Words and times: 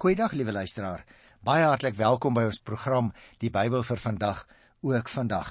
Goeiedag 0.00 0.32
liewe 0.32 0.52
luisteraar. 0.52 1.02
Baie 1.44 1.66
hartlik 1.68 1.98
welkom 1.98 2.32
by 2.32 2.46
ons 2.48 2.56
program 2.64 3.10
Die 3.42 3.50
Bybel 3.52 3.82
vir 3.84 4.00
vandag 4.00 4.38
ook 4.80 5.10
vandag. 5.12 5.50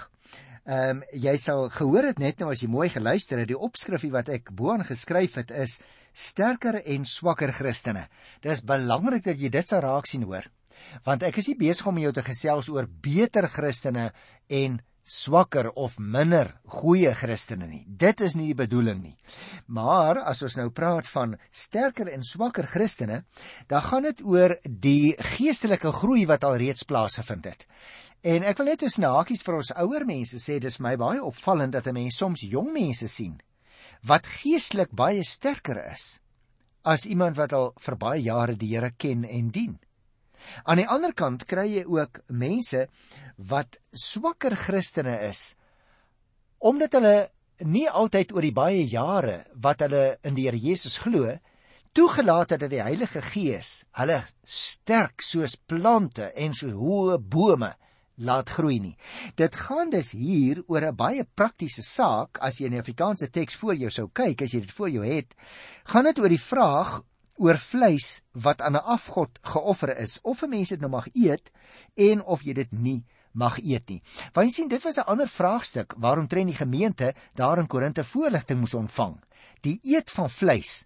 Ehm 0.66 1.04
um, 1.04 1.04
jy 1.14 1.36
sal 1.38 1.68
gehoor 1.76 2.08
het 2.08 2.18
net 2.18 2.42
nou 2.42 2.48
as 2.50 2.64
jy 2.66 2.70
mooi 2.74 2.88
geluister 2.90 3.38
het 3.38 3.52
die 3.52 3.60
opskrifie 3.68 4.10
wat 4.10 4.32
ek 4.34 4.50
bo-aan 4.58 4.88
geskryf 4.88 5.38
het 5.38 5.54
is 5.54 5.78
sterker 6.18 6.80
en 6.82 7.06
swakker 7.06 7.54
Christene. 7.54 8.08
Dis 8.42 8.66
belangrik 8.66 9.28
dat 9.30 9.38
jy 9.38 9.54
dit 9.54 9.70
sal 9.70 9.86
raak 9.86 10.10
sien 10.10 10.26
hoor. 10.26 10.50
Want 11.06 11.30
ek 11.30 11.38
is 11.44 11.52
nie 11.52 11.60
besig 11.62 11.86
om 11.94 12.02
jou 12.02 12.12
te 12.18 12.26
gesels 12.26 12.74
oor 12.74 12.90
beter 12.90 13.46
Christene 13.54 14.10
en 14.50 14.82
swakker 15.10 15.72
of 15.74 15.98
minder 16.00 16.52
goeie 16.80 17.12
Christene 17.18 17.68
nie. 17.68 17.82
Dit 17.88 18.22
is 18.22 18.36
nie 18.38 18.52
die 18.52 18.58
bedoeling 18.58 19.02
nie. 19.02 19.16
Maar 19.68 20.22
as 20.30 20.44
ons 20.46 20.58
nou 20.60 20.70
praat 20.70 21.10
van 21.10 21.36
sterker 21.52 22.12
en 22.14 22.24
swakker 22.24 22.70
Christene, 22.70 23.24
dan 23.68 23.82
gaan 23.90 24.06
dit 24.06 24.22
oor 24.22 24.56
die 24.64 25.16
geestelike 25.36 25.92
groei 25.92 26.28
wat 26.30 26.46
alreeds 26.46 26.86
plaasgevind 26.86 27.50
het. 27.50 27.68
En 28.22 28.44
ek 28.44 28.58
wil 28.60 28.72
net 28.72 28.84
'n 28.84 28.90
snakies 28.90 29.44
vir 29.44 29.56
ons 29.56 29.72
ouer 29.76 30.06
mense 30.06 30.38
sê 30.38 30.60
dis 30.60 30.80
my 30.80 30.96
baie 30.96 31.24
opvallend 31.24 31.72
dat 31.74 31.88
'n 31.88 31.94
mens 31.94 32.18
soms 32.18 32.42
jong 32.42 32.74
mense 32.74 33.08
sien 33.08 33.40
wat 34.04 34.28
geestelik 34.28 34.92
baie 34.96 35.24
sterker 35.24 35.80
is 35.92 36.20
as 36.84 37.06
iemand 37.06 37.36
wat 37.38 37.54
al 37.54 37.74
vir 37.80 37.96
baie 37.96 38.22
jare 38.22 38.56
die 38.56 38.76
Here 38.76 38.92
ken 38.92 39.26
en 39.26 39.50
dien. 39.52 39.80
Aan 40.64 40.82
die 40.82 40.88
ander 40.88 41.14
kant 41.14 41.46
kry 41.50 41.68
jy 41.68 41.86
ook 41.88 42.22
mense 42.28 42.88
wat 43.38 43.80
swakker 43.94 44.56
Christene 44.56 45.18
is 45.30 45.56
omdat 46.60 46.98
hulle 46.98 47.30
nie 47.68 47.88
altyd 47.88 48.34
oor 48.36 48.44
die 48.44 48.56
baie 48.56 48.84
jare 48.88 49.44
wat 49.56 49.84
hulle 49.86 50.18
in 50.28 50.36
die 50.36 50.48
Here 50.48 50.60
Jesus 50.60 50.98
glo 51.00 51.38
toegelaat 51.96 52.54
het 52.54 52.64
dat 52.64 52.72
die 52.72 52.84
Heilige 52.84 53.22
Gees 53.24 53.86
hulle 54.00 54.22
sterk 54.44 55.24
soos 55.26 55.56
plante 55.56 56.30
en 56.36 56.54
so 56.56 56.72
hoë 56.72 57.18
bome 57.20 57.72
laat 58.20 58.50
groei 58.52 58.80
nie. 58.84 58.96
Dit 59.40 59.56
gaan 59.56 59.90
dus 59.90 60.12
hier 60.12 60.64
oor 60.68 60.84
'n 60.86 60.96
baie 60.96 61.24
praktiese 61.24 61.84
saak 61.84 62.38
as 62.42 62.60
jy 62.60 62.66
in 62.66 62.72
die 62.76 62.80
Afrikaanse 62.80 63.30
teks 63.30 63.56
voor 63.56 63.76
jou 63.76 63.90
sou 63.90 64.10
kyk 64.14 64.42
as 64.42 64.52
jy 64.54 64.60
dit 64.60 64.72
voor 64.72 64.90
jou 64.90 65.06
het, 65.06 65.36
gaan 65.86 66.04
dit 66.04 66.20
oor 66.20 66.30
die 66.30 66.42
vraag 66.42 67.02
oor 67.40 67.58
vleis 67.58 68.22
wat 68.36 68.62
aan 68.62 68.76
'n 68.76 68.86
afgod 68.96 69.40
geoffer 69.42 69.98
is 69.98 70.20
of 70.22 70.44
'n 70.44 70.50
mens 70.50 70.70
dit 70.70 70.80
nou 70.80 70.92
mag 70.92 71.08
eet 71.14 71.52
en 71.96 72.24
of 72.24 72.42
jy 72.44 72.54
dit 72.54 72.72
nie 72.72 73.06
mag 73.34 73.58
eet 73.64 73.90
nie. 73.90 74.02
Want 74.34 74.48
jy 74.48 74.54
sien 74.54 74.68
dit 74.68 74.84
was 74.84 74.98
'n 74.98 75.08
ander 75.08 75.28
vraagstuk 75.28 75.94
waarom 75.98 76.28
tren 76.28 76.48
die 76.48 76.56
gemeente 76.56 77.14
daar 77.36 77.60
in 77.60 77.68
Korinte 77.68 78.04
voorligting 78.04 78.60
moes 78.60 78.74
ontvang. 78.74 79.20
Die 79.62 79.80
eet 79.84 80.12
van 80.12 80.30
vleis 80.30 80.86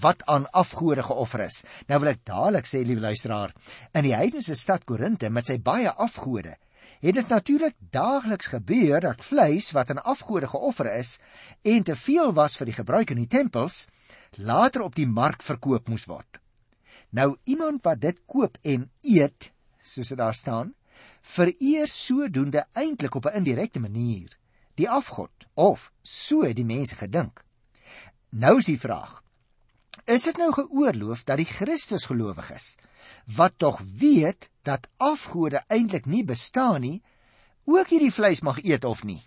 wat 0.00 0.24
aan 0.26 0.50
afgode 0.50 1.02
geoffer 1.02 1.40
is. 1.40 1.64
Nou 1.86 2.00
wil 2.00 2.08
ek 2.08 2.24
dadelik 2.24 2.66
sê 2.66 2.82
liewe 2.82 3.00
luisteraar, 3.00 3.54
in 3.92 4.02
die 4.02 4.14
heidense 4.14 4.54
stad 4.54 4.84
Korinte 4.84 5.30
met 5.30 5.46
sy 5.46 5.58
baie 5.58 5.90
afgode 5.90 6.56
het 7.04 7.14
dit 7.14 7.28
natuurlik 7.28 7.74
daagliks 7.92 8.46
gebeur 8.46 9.00
dat 9.00 9.24
vleis 9.24 9.70
wat 9.76 9.90
aan 9.90 10.04
afgode 10.04 10.48
geoffer 10.48 10.88
is 10.96 11.18
en 11.62 11.82
te 11.82 11.96
veel 11.96 12.32
was 12.32 12.56
vir 12.56 12.70
die 12.70 12.76
gebruik 12.78 13.10
in 13.12 13.20
die 13.20 13.28
tempels 13.28 13.84
later 14.40 14.82
op 14.82 14.94
die 14.96 15.06
mark 15.06 15.42
verkoop 15.42 15.88
moes 15.88 16.06
word. 16.08 16.40
Nou 17.10 17.36
iemand 17.44 17.84
wat 17.84 18.00
dit 18.00 18.22
koop 18.26 18.56
en 18.62 18.88
eet, 19.02 19.52
soos 19.80 20.08
dit 20.08 20.18
daar 20.18 20.34
staan, 20.34 20.72
vereer 21.20 21.88
sodoende 21.88 22.64
eintlik 22.72 23.14
op 23.14 23.26
'n 23.26 23.36
indirekte 23.36 23.80
manier 23.80 24.38
die 24.74 24.90
afgod 24.90 25.46
of 25.54 25.92
so 26.02 26.52
die 26.52 26.64
mense 26.64 26.96
gedink. 26.96 27.44
Nou 28.30 28.58
is 28.58 28.64
die 28.64 28.80
vraag: 28.80 29.23
Is 30.04 30.26
dit 30.28 30.36
nou 30.36 30.50
geoorloof 30.52 31.22
dat 31.24 31.40
die 31.40 31.48
Christus 31.48 32.04
gelowiges 32.10 32.74
wat 33.36 33.54
tog 33.56 33.78
weet 34.00 34.50
dat 34.68 34.88
afgode 35.00 35.62
eintlik 35.72 36.04
nie 36.04 36.24
bestaan 36.24 36.82
nie, 36.84 36.98
ook 37.64 37.88
hierdie 37.88 38.12
vleis 38.12 38.42
mag 38.44 38.60
eet 38.60 38.84
of 38.84 39.00
nie? 39.04 39.22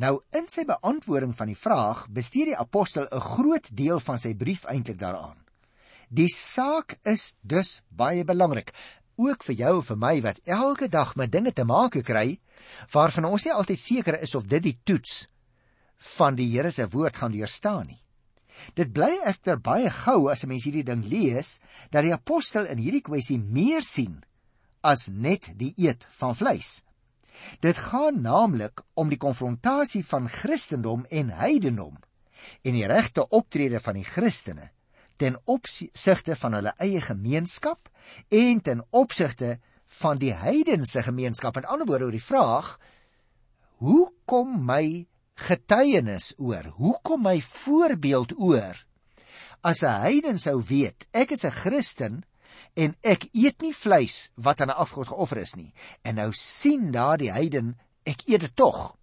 Nou 0.00 0.22
in 0.32 0.48
sy 0.48 0.64
beantwoording 0.64 1.34
van 1.36 1.52
die 1.52 1.58
vraag 1.58 2.06
bestee 2.08 2.48
die 2.48 2.56
apostel 2.56 3.08
'n 3.12 3.20
groot 3.20 3.68
deel 3.76 4.00
van 4.00 4.18
sy 4.18 4.34
brief 4.34 4.64
eintlik 4.64 4.98
daaraan. 4.98 5.36
Die 6.08 6.32
saak 6.32 6.96
is 7.04 7.36
dus 7.40 7.82
baie 7.88 8.24
belangrik, 8.24 8.72
ook 9.16 9.44
vir 9.44 9.54
jou 9.54 9.76
en 9.76 9.88
vir 9.90 9.96
my 9.96 10.20
wat 10.22 10.40
elke 10.44 10.88
dag 10.88 11.16
met 11.16 11.32
dinge 11.32 11.52
te 11.52 11.64
maak 11.64 12.02
kry 12.04 12.40
waarvan 12.92 13.24
ons 13.24 13.44
nie 13.44 13.52
altyd 13.52 13.78
seker 13.78 14.20
is 14.20 14.34
of 14.34 14.46
dit 14.46 14.62
die 14.62 14.78
toets 14.84 15.28
van 16.16 16.34
die 16.34 16.48
Here 16.56 16.70
se 16.70 16.88
woord 16.88 17.16
gaan 17.16 17.32
deurstaan 17.32 17.86
nie. 17.86 18.07
Dit 18.74 18.92
bly 18.92 19.10
egter 19.24 19.60
baie 19.60 19.90
gou 19.90 20.30
as 20.30 20.44
'n 20.44 20.48
mens 20.48 20.64
hierdie 20.64 20.84
ding 20.84 21.04
lees 21.04 21.60
dat 21.90 22.02
die 22.02 22.12
apostel 22.12 22.66
in 22.66 22.78
hierdie 22.78 23.04
kwessie 23.04 23.38
meer 23.38 23.82
sien 23.82 24.24
as 24.82 25.08
net 25.08 25.52
die 25.56 25.74
eet 25.76 26.06
van 26.10 26.34
vleis. 26.34 26.84
Dit 27.60 27.78
gaan 27.78 28.22
naamlik 28.22 28.82
om 28.94 29.08
die 29.08 29.20
konfrontasie 29.20 30.04
van 30.04 30.28
Christendom 30.28 31.06
en 31.10 31.30
heidendom 31.30 31.98
en 32.62 32.72
die 32.74 32.86
regte 32.86 33.28
optrede 33.28 33.80
van 33.80 33.94
die 33.94 34.06
Christene 34.06 34.70
ten 35.18 35.38
opsigte 35.44 36.36
van 36.38 36.54
hulle 36.54 36.72
eie 36.78 37.00
gemeenskap 37.02 37.88
en 38.30 38.60
ten 38.62 38.84
opsigte 38.90 39.58
van 40.00 40.18
die 40.18 40.32
heidense 40.34 41.02
gemeenskap. 41.02 41.56
In 41.56 41.66
ander 41.66 41.86
woorde 41.86 42.04
oor 42.04 42.14
die 42.14 42.22
vraag: 42.22 42.76
Hoe 43.82 44.12
kom 44.24 44.64
my 44.66 45.06
getuienis 45.38 46.32
oor? 46.36 46.66
Hoe 46.78 46.96
kom 47.02 47.22
my 47.26 47.38
voorbeeld 47.40 48.34
oor? 48.38 48.76
As 49.62 49.82
'n 49.82 50.00
heiden 50.06 50.38
sou 50.38 50.62
weet, 50.62 51.06
ek 51.12 51.30
is 51.30 51.44
'n 51.44 51.50
Christen, 51.50 52.24
en 52.74 52.94
ek 53.02 53.28
eet 53.32 53.62
nie 53.62 53.74
vleis 53.74 54.30
wat 54.36 54.60
aan 54.60 54.70
'n 54.70 54.80
afgod 54.84 55.08
geoffer 55.08 55.38
is 55.38 55.54
nie. 55.54 55.72
En 56.02 56.14
nou 56.14 56.32
sien 56.32 56.90
daardie 56.92 57.32
heiden, 57.32 57.76
ek 58.04 58.22
eet 58.26 58.40
dit 58.40 58.56
tog. 58.56 58.96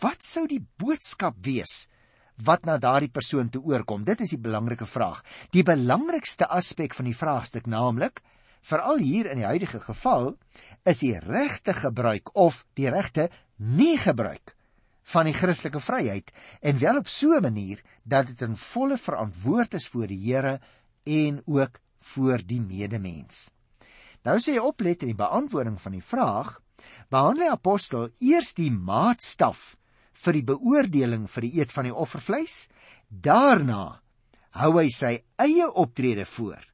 Wat 0.00 0.24
sou 0.24 0.46
die 0.46 0.66
boodskap 0.76 1.36
wees 1.40 1.88
wat 2.36 2.64
na 2.64 2.78
daardie 2.78 3.10
persoon 3.10 3.48
toe 3.48 3.62
oorkom? 3.62 4.04
Dit 4.04 4.20
is 4.20 4.28
die 4.28 4.38
belangrike 4.38 4.86
vraag. 4.86 5.22
Die 5.50 5.62
belangrikste 5.62 6.46
aspek 6.48 6.94
van 6.94 7.04
die 7.04 7.16
vraagstuk 7.16 7.66
naamlik, 7.66 8.20
veral 8.60 8.98
hier 8.98 9.30
in 9.30 9.36
die 9.36 9.46
huidige 9.46 9.80
geval, 9.80 10.36
is 10.84 10.98
die 10.98 11.18
regte 11.18 11.72
gebruik 11.72 12.36
of 12.36 12.66
die 12.74 12.90
regte 12.90 13.30
nie 13.56 13.96
gebruik 13.98 14.55
van 15.12 15.28
die 15.28 15.34
Christelike 15.36 15.80
vryheid 15.80 16.32
en 16.60 16.80
wel 16.82 16.98
op 16.98 17.08
so 17.08 17.36
'n 17.36 17.42
manier 17.42 17.82
dat 18.02 18.26
dit 18.26 18.42
in 18.42 18.56
volle 18.56 18.98
verantwoord 18.98 19.74
is 19.74 19.88
voor 19.88 20.06
die 20.06 20.22
Here 20.32 20.60
en 21.04 21.42
ook 21.46 21.78
voor 21.98 22.42
die 22.46 22.60
medemens. 22.60 23.50
Nou 24.22 24.38
sê 24.38 24.56
hy 24.56 24.58
oplet 24.58 25.02
in 25.02 25.08
die 25.08 25.22
beantwoording 25.22 25.80
van 25.80 25.92
die 25.92 26.02
vraag, 26.02 26.60
behandel 27.08 27.46
die 27.46 27.50
apostel 27.50 28.08
eers 28.18 28.54
die 28.54 28.70
maatstaf 28.70 29.76
vir 30.12 30.32
die 30.32 30.44
beoordeling 30.44 31.28
vir 31.30 31.42
die 31.42 31.60
eet 31.60 31.72
van 31.72 31.84
die 31.84 31.94
offervleis, 31.94 32.68
daarna 33.08 34.00
hou 34.50 34.72
hy 34.80 34.88
sy 34.90 35.22
eie 35.36 35.68
optrede 35.72 36.24
voor 36.24 36.64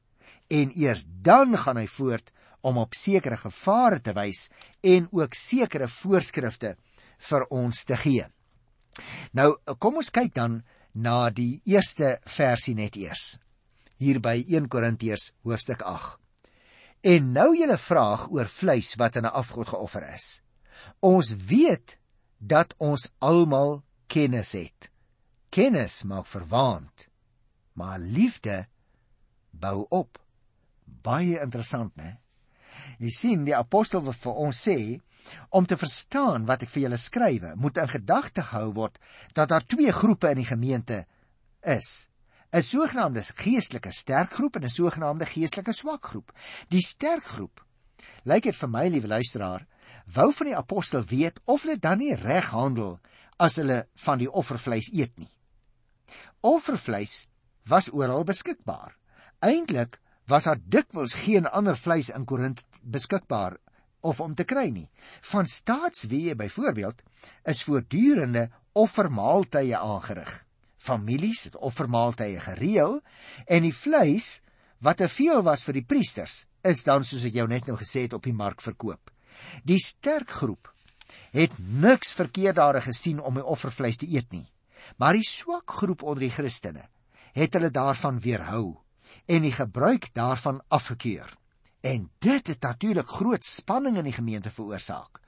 en 0.47 0.71
eers 0.79 1.05
dan 1.05 1.57
gaan 1.57 1.77
hy 1.77 1.87
voort 1.87 2.31
om 2.63 2.79
op 2.81 2.95
sekere 2.95 3.37
gevare 3.37 3.99
te 4.01 4.15
wys 4.15 4.47
en 4.81 5.07
ook 5.11 5.35
sekere 5.35 5.87
voorskrifte 5.91 6.75
vir 7.29 7.47
ons 7.51 7.83
te 7.83 7.97
gee. 7.99 8.25
Nou 9.33 9.53
kom 9.79 9.99
ons 10.01 10.13
kyk 10.13 10.33
dan 10.35 10.61
na 10.93 11.29
die 11.29 11.61
eerste 11.65 12.17
versie 12.29 12.75
net 12.77 12.95
eers 12.99 13.33
hier 14.03 14.19
by 14.19 14.41
1 14.49 14.67
Korintiërs 14.71 15.31
hoofstuk 15.47 15.83
8. 15.87 16.17
En 17.03 17.31
nou 17.35 17.49
julle 17.55 17.77
vraag 17.79 18.29
oor 18.31 18.49
vleis 18.51 18.93
wat 18.99 19.17
aan 19.17 19.27
'n 19.27 19.37
afgod 19.41 19.69
geoffer 19.69 20.03
is. 20.13 20.41
Ons 20.99 21.31
weet 21.47 21.97
dat 22.37 22.73
ons 22.77 23.09
almal 23.19 23.83
kennis 24.07 24.51
het. 24.51 24.91
Kennis 25.49 26.03
maak 26.03 26.25
verwaand, 26.25 27.07
maar 27.73 27.99
liefde 27.99 28.67
bou 29.51 29.85
op. 29.89 30.19
Baie 30.85 31.39
interessant, 31.39 31.95
né? 31.95 32.22
Jy 32.99 33.09
sien, 33.09 33.45
die 33.45 33.55
apostel 33.55 34.03
wat 34.05 34.19
vir 34.21 34.39
ons 34.45 34.61
sê 34.67 34.77
om 35.55 35.65
te 35.65 35.77
verstaan 35.79 36.45
wat 36.45 36.65
ek 36.65 36.71
vir 36.73 36.85
julle 36.85 36.99
skrywe, 36.99 37.53
moet 37.55 37.77
in 37.79 37.91
gedagte 37.91 38.43
gehou 38.43 38.73
word 38.75 38.99
dat 39.33 39.49
daar 39.49 39.65
twee 39.65 39.91
groepe 39.91 40.33
in 40.33 40.41
die 40.43 40.49
gemeente 40.49 41.05
is. 41.63 42.07
'n 42.53 42.61
sogenaamde 42.61 43.23
geestelike 43.23 43.91
sterk 43.91 44.31
groep 44.37 44.55
en 44.55 44.63
'n 44.63 44.69
sogenaamde 44.69 45.25
geestelike 45.25 45.73
swak 45.73 46.05
groep. 46.05 46.31
Die 46.69 46.81
sterk 46.81 47.23
groep, 47.23 47.65
lyk 48.23 48.43
dit 48.43 48.55
vir 48.55 48.69
my 48.69 48.87
liewe 48.87 49.07
luisteraar, 49.07 49.65
wou 50.05 50.31
van 50.33 50.47
die 50.47 50.57
apostel 50.57 51.03
weet 51.03 51.39
of 51.45 51.63
hulle 51.63 51.79
dan 51.79 51.97
nie 51.97 52.15
reg 52.15 52.51
handel 52.51 52.99
as 53.37 53.55
hulle 53.55 53.87
van 54.05 54.17
die 54.17 54.29
offervleis 54.31 54.91
eet 54.93 55.17
nie. 55.17 55.31
Offervleis 56.41 57.27
was 57.65 57.89
oral 57.89 58.23
beskikbaar. 58.23 58.97
Eintlik 59.39 59.99
was 60.27 60.47
daar 60.47 60.61
dikwels 60.61 61.13
geen 61.25 61.47
ander 61.47 61.77
vleis 61.77 62.09
in 62.09 62.25
Korint 62.25 62.63
beskikbaar 62.81 63.57
of 64.01 64.19
om 64.19 64.35
te 64.35 64.43
kry 64.43 64.69
nie. 64.69 64.89
Van 65.31 65.47
staatsweë 65.47 66.35
byvoorbeeld 66.35 67.03
is 67.47 67.63
voortdurende 67.63 68.49
offermaaltye 68.73 69.77
aangerig 69.77 70.43
families 70.83 71.47
het 71.47 71.55
offermaaltye 71.55 72.41
gereël 72.43 72.99
en 73.47 73.65
die 73.65 73.75
vleis 73.75 74.41
wat 74.83 74.99
te 74.99 75.07
veel 75.07 75.43
was 75.47 75.63
vir 75.63 75.79
die 75.79 75.87
priesters, 75.87 76.43
is 76.63 76.83
dan 76.83 77.05
soos 77.07 77.23
ek 77.27 77.37
jou 77.39 77.47
net 77.47 77.69
nou 77.69 77.77
gesê 77.79 78.05
het 78.05 78.15
op 78.17 78.25
die 78.27 78.35
mark 78.35 78.61
verkoop. 78.63 79.11
Die 79.63 79.79
sterk 79.79 80.33
groep 80.41 80.71
het 81.35 81.55
niks 81.59 82.13
verkeerd 82.17 82.59
daar 82.59 82.81
gesien 82.83 83.21
om 83.21 83.39
die 83.39 83.45
offervleis 83.55 84.01
te 84.01 84.09
eet 84.09 84.31
nie. 84.35 84.47
Maar 84.99 85.15
die 85.15 85.27
swak 85.27 85.77
groep 85.79 86.03
onder 86.03 86.25
die 86.27 86.33
Christene 86.33 86.89
het 87.33 87.55
hulle 87.55 87.71
daarvan 87.73 88.19
weerhou 88.21 88.82
en 89.25 89.41
die 89.41 89.51
gebruik 89.51 90.09
daarvan 90.13 90.61
afgekeur. 90.67 91.37
En 91.81 92.09
dit 92.19 92.47
het 92.47 92.61
natuurlik 92.61 93.07
groot 93.07 93.45
spanning 93.45 93.97
in 93.97 94.07
die 94.07 94.15
gemeente 94.15 94.51
veroorsaak. 94.51 95.19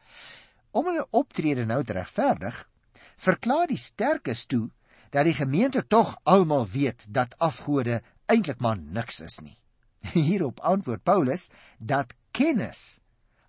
Om 0.71 0.85
hulle 0.85 1.07
optrede 1.09 1.65
nou 1.65 1.83
te 1.83 1.93
regverdig, 1.93 2.69
verklaar 3.17 3.67
die 3.67 3.79
sterkes 3.79 4.45
toe 4.45 4.69
dat 5.09 5.27
die 5.27 5.35
gemeente 5.35 5.85
tog 5.87 6.17
almal 6.23 6.67
weet 6.67 7.05
dat 7.09 7.37
afgode 7.37 8.01
eintlik 8.25 8.59
maar 8.59 8.77
niks 8.77 9.19
is 9.19 9.39
nie. 9.39 9.57
Hierop 10.27 10.59
antwoord 10.59 11.03
Paulus 11.03 11.49
dat 11.77 12.13
kennis 12.31 12.99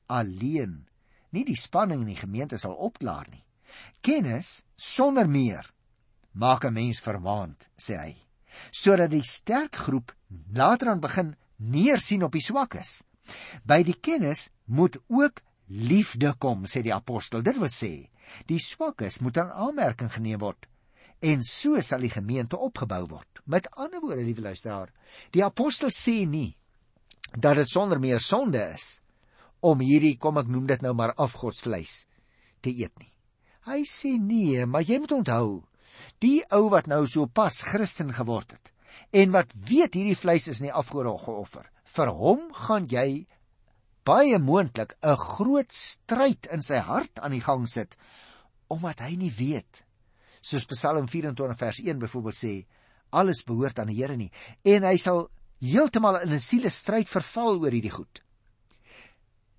alleen 0.06 0.86
nie 1.34 1.44
die 1.44 1.58
spanning 1.58 2.04
in 2.04 2.12
die 2.14 2.20
gemeente 2.20 2.58
sal 2.58 2.74
opklaar 2.74 3.26
nie. 3.30 3.42
Kennis 4.00 4.62
sonder 4.76 5.28
meer 5.28 5.66
maak 6.32 6.64
'n 6.64 6.72
mens 6.72 7.00
verwaand, 7.00 7.68
sê 7.76 7.96
hy, 7.96 8.14
sodat 8.70 9.10
die 9.10 9.24
sterk 9.24 9.76
groep 9.86 10.14
later 10.54 10.92
aan 10.92 11.02
begin 11.02 11.34
neersien 11.56 12.24
op 12.26 12.32
die 12.36 12.44
swakkes. 12.44 13.02
By 13.64 13.82
die 13.86 13.96
kennis 14.00 14.48
moet 14.64 14.98
ook 15.08 15.42
liefde 15.66 16.34
kom, 16.38 16.66
sê 16.66 16.82
die 16.82 16.94
apostel. 16.94 17.42
Dit 17.42 17.58
wil 17.58 17.70
sê, 17.72 18.08
die 18.46 18.60
swakkes 18.62 19.20
moet 19.22 19.38
aan 19.42 19.50
aanmerking 19.50 20.12
geneem 20.12 20.42
word 20.42 20.66
en 21.24 21.42
so 21.44 21.80
sal 21.80 22.04
die 22.04 22.12
gemeente 22.12 22.58
opgebou 22.60 23.06
word. 23.08 23.40
Met 23.44 23.68
ander 23.76 24.02
woorde, 24.02 24.24
liewe 24.26 24.42
luisteraar, 24.48 24.90
die 25.32 25.44
apostel 25.44 25.92
sê 25.94 26.24
nie 26.28 26.56
dat 27.32 27.56
dit 27.58 27.70
sonder 27.70 28.00
meer 28.00 28.20
sonde 28.22 28.60
is 28.74 29.00
om 29.64 29.80
hierdie 29.82 30.16
kom 30.20 30.38
ek 30.38 30.50
noem 30.50 30.66
dit 30.68 30.82
nou 30.84 30.92
maar 30.94 31.14
afgodsvleis 31.16 32.04
te 32.62 32.70
eet 32.70 32.92
nie. 33.00 33.12
Hy 33.66 33.82
sê 33.88 34.14
nee, 34.20 34.66
maar 34.66 34.84
jy 34.86 35.00
moet 35.02 35.14
onthou, 35.16 35.64
die 36.24 36.42
ou 36.50 36.68
wat 36.72 36.86
nou 36.86 37.06
so 37.06 37.26
pas 37.26 37.62
Christen 37.62 38.12
geword 38.16 38.52
het 38.52 38.72
en 39.12 39.32
wat 39.34 39.52
weet 39.68 39.94
hierdie 39.94 40.18
vleis 40.18 40.48
is 40.48 40.60
nie 40.60 40.72
afgode 40.72 41.12
geoffer, 41.22 41.66
vir 41.84 42.10
hom 42.10 42.48
gaan 42.66 42.88
jy 42.90 43.26
baie 44.06 44.38
moontlik 44.38 44.96
'n 45.02 45.16
groot 45.16 45.72
stryd 45.72 46.46
in 46.52 46.62
sy 46.62 46.78
hart 46.78 47.18
aan 47.18 47.32
die 47.32 47.44
gang 47.44 47.68
sit 47.68 47.96
omdat 48.68 49.00
hy 49.00 49.16
nie 49.16 49.30
weet 49.30 49.84
soos 50.40 50.66
Psalm 50.66 51.08
24 51.08 51.58
vers 51.58 51.80
1 51.82 51.98
byvoorbeeld 51.98 52.38
sê 52.38 52.66
alles 53.10 53.42
behoort 53.42 53.78
aan 53.78 53.90
die 53.90 54.02
Here 54.02 54.16
nie 54.16 54.30
en 54.64 54.84
hy 54.84 54.96
sal 54.96 55.28
heeltemal 55.60 56.20
in 56.22 56.32
'n 56.32 56.40
siele 56.40 56.70
stryd 56.70 57.08
verval 57.08 57.60
oor 57.60 57.72
hierdie 57.72 57.90
goed. 57.90 58.22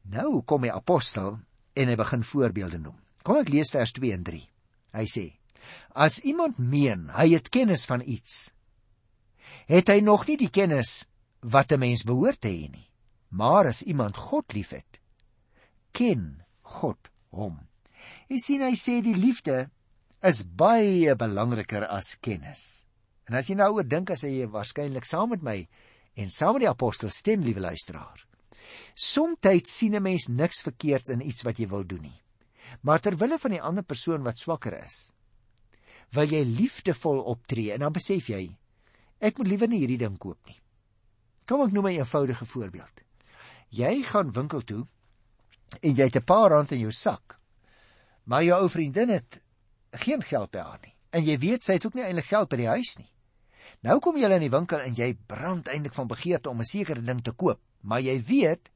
Nou 0.05 0.41
kom 0.43 0.61
die 0.61 0.71
apostel 0.71 1.39
en 1.73 1.87
hy 1.87 1.95
begin 1.95 2.23
voorbeelde 2.23 2.77
noem. 2.77 2.95
Kom 3.23 3.35
ek 3.37 3.49
lees 3.49 3.71
vers 3.71 3.91
2 3.91 4.13
en 4.13 4.23
3. 4.23 4.49
Hy 4.93 5.05
sê: 5.05 5.36
As 5.95 6.19
iemand 6.19 6.57
meen 6.57 7.09
hy 7.15 7.33
het 7.33 7.49
kennis 7.49 7.85
van 7.85 8.01
iets, 8.05 8.53
het 9.67 9.89
hy 9.89 9.99
nog 9.99 10.27
nie 10.27 10.37
die 10.37 10.51
kennis 10.53 11.07
wat 11.41 11.71
'n 11.71 11.79
mens 11.79 12.03
behoort 12.03 12.41
te 12.41 12.49
hê 12.49 12.69
nie. 12.71 12.89
Maar 13.29 13.67
as 13.67 13.81
iemand 13.81 14.17
God 14.17 14.53
liefhet, 14.53 15.01
ken 15.91 16.43
God 16.61 17.09
hom. 17.29 17.67
Jy 18.29 18.37
sien 18.37 18.61
hy 18.61 18.75
sê 18.75 19.01
die 19.03 19.15
liefde 19.15 19.69
is 20.23 20.43
baie 20.43 21.15
belangriker 21.15 21.85
as 21.87 22.15
kennis. 22.21 22.85
En 23.27 23.35
as 23.35 23.49
jy 23.49 23.55
nou 23.55 23.73
oor 23.75 23.87
dink 23.87 24.09
as 24.09 24.23
jy 24.23 24.47
waarskynlik 24.47 25.05
saam 25.05 25.29
met 25.29 25.43
my 25.43 25.67
en 26.15 26.29
saam 26.29 26.53
met 26.53 26.61
die 26.61 26.69
apostel 26.69 27.09
stem, 27.09 27.43
liewe 27.43 27.59
luisteraar. 27.59 28.23
Somstyds 28.95 29.77
sien 29.77 29.95
'n 29.95 30.03
mens 30.03 30.27
niks 30.27 30.61
verkeerds 30.61 31.09
in 31.09 31.21
iets 31.21 31.43
wat 31.43 31.59
jy 31.59 31.67
wil 31.67 31.83
doen 31.83 32.01
nie. 32.01 32.21
Maar 32.81 32.99
ter 32.99 33.17
wille 33.17 33.39
van 33.39 33.51
die 33.51 33.61
ander 33.61 33.83
persoon 33.83 34.23
wat 34.23 34.37
swakker 34.37 34.83
is, 34.83 35.13
wil 36.15 36.29
jy 36.31 36.43
liefdevol 36.43 37.19
optree 37.33 37.73
en 37.73 37.79
dan 37.79 37.93
besef 37.93 38.29
jy 38.29 38.47
ek 39.19 39.37
moet 39.37 39.47
liewer 39.47 39.69
nie 39.69 39.81
hierdie 39.81 39.97
ding 39.97 40.17
koop 40.17 40.39
nie. 40.45 40.59
Kom 41.47 41.63
ek 41.65 41.73
noem 41.73 41.87
'n 41.87 41.99
eenvoudige 41.99 42.45
voorbeeld. 42.45 43.01
Jy 43.69 44.03
gaan 44.03 44.31
winkel 44.31 44.61
toe 44.61 44.87
en 45.81 45.95
jy 45.95 46.03
het 46.03 46.15
'n 46.15 46.23
paar 46.23 46.51
rand 46.51 46.71
in 46.71 46.79
jou 46.79 46.91
sak. 46.91 47.39
Maar 48.23 48.43
jou 48.43 48.61
ou 48.61 48.69
vriendin 48.69 49.09
het 49.09 49.43
geen 49.91 50.21
geld 50.21 50.51
by 50.51 50.59
haar 50.59 50.79
nie. 50.83 50.95
En 51.09 51.23
jy 51.23 51.37
weet 51.37 51.63
sy 51.63 51.73
het 51.73 51.85
ook 51.85 51.93
nie 51.93 52.03
eintlik 52.03 52.25
geld 52.25 52.49
by 52.49 52.57
die 52.57 52.67
huis 52.67 52.97
nie. 52.97 53.11
Nou 53.81 53.99
kom 53.99 54.17
jy 54.17 54.29
in 54.31 54.41
die 54.41 54.49
winkel 54.49 54.79
en 54.79 54.95
jy 54.95 55.13
brand 55.27 55.67
eintlik 55.67 55.93
van 55.93 56.07
begeerte 56.07 56.49
om 56.49 56.59
'n 56.59 56.65
sekere 56.65 57.01
ding 57.01 57.21
te 57.21 57.31
koop, 57.31 57.59
maar 57.81 58.01
jy 58.01 58.21
weet 58.23 58.71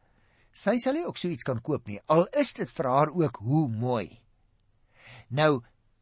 sy 0.54 0.78
sal 0.78 0.94
nie 0.94 1.06
ook 1.06 1.18
so 1.18 1.28
iets 1.28 1.44
kan 1.44 1.62
koop 1.62 1.88
nie. 1.88 2.00
Al 2.08 2.28
is 2.28 2.54
dit 2.54 2.70
vir 2.70 2.86
haar 2.86 3.10
ook 3.10 3.36
hoe 3.36 3.68
mooi. 3.68 4.20
Nou, 5.30 5.62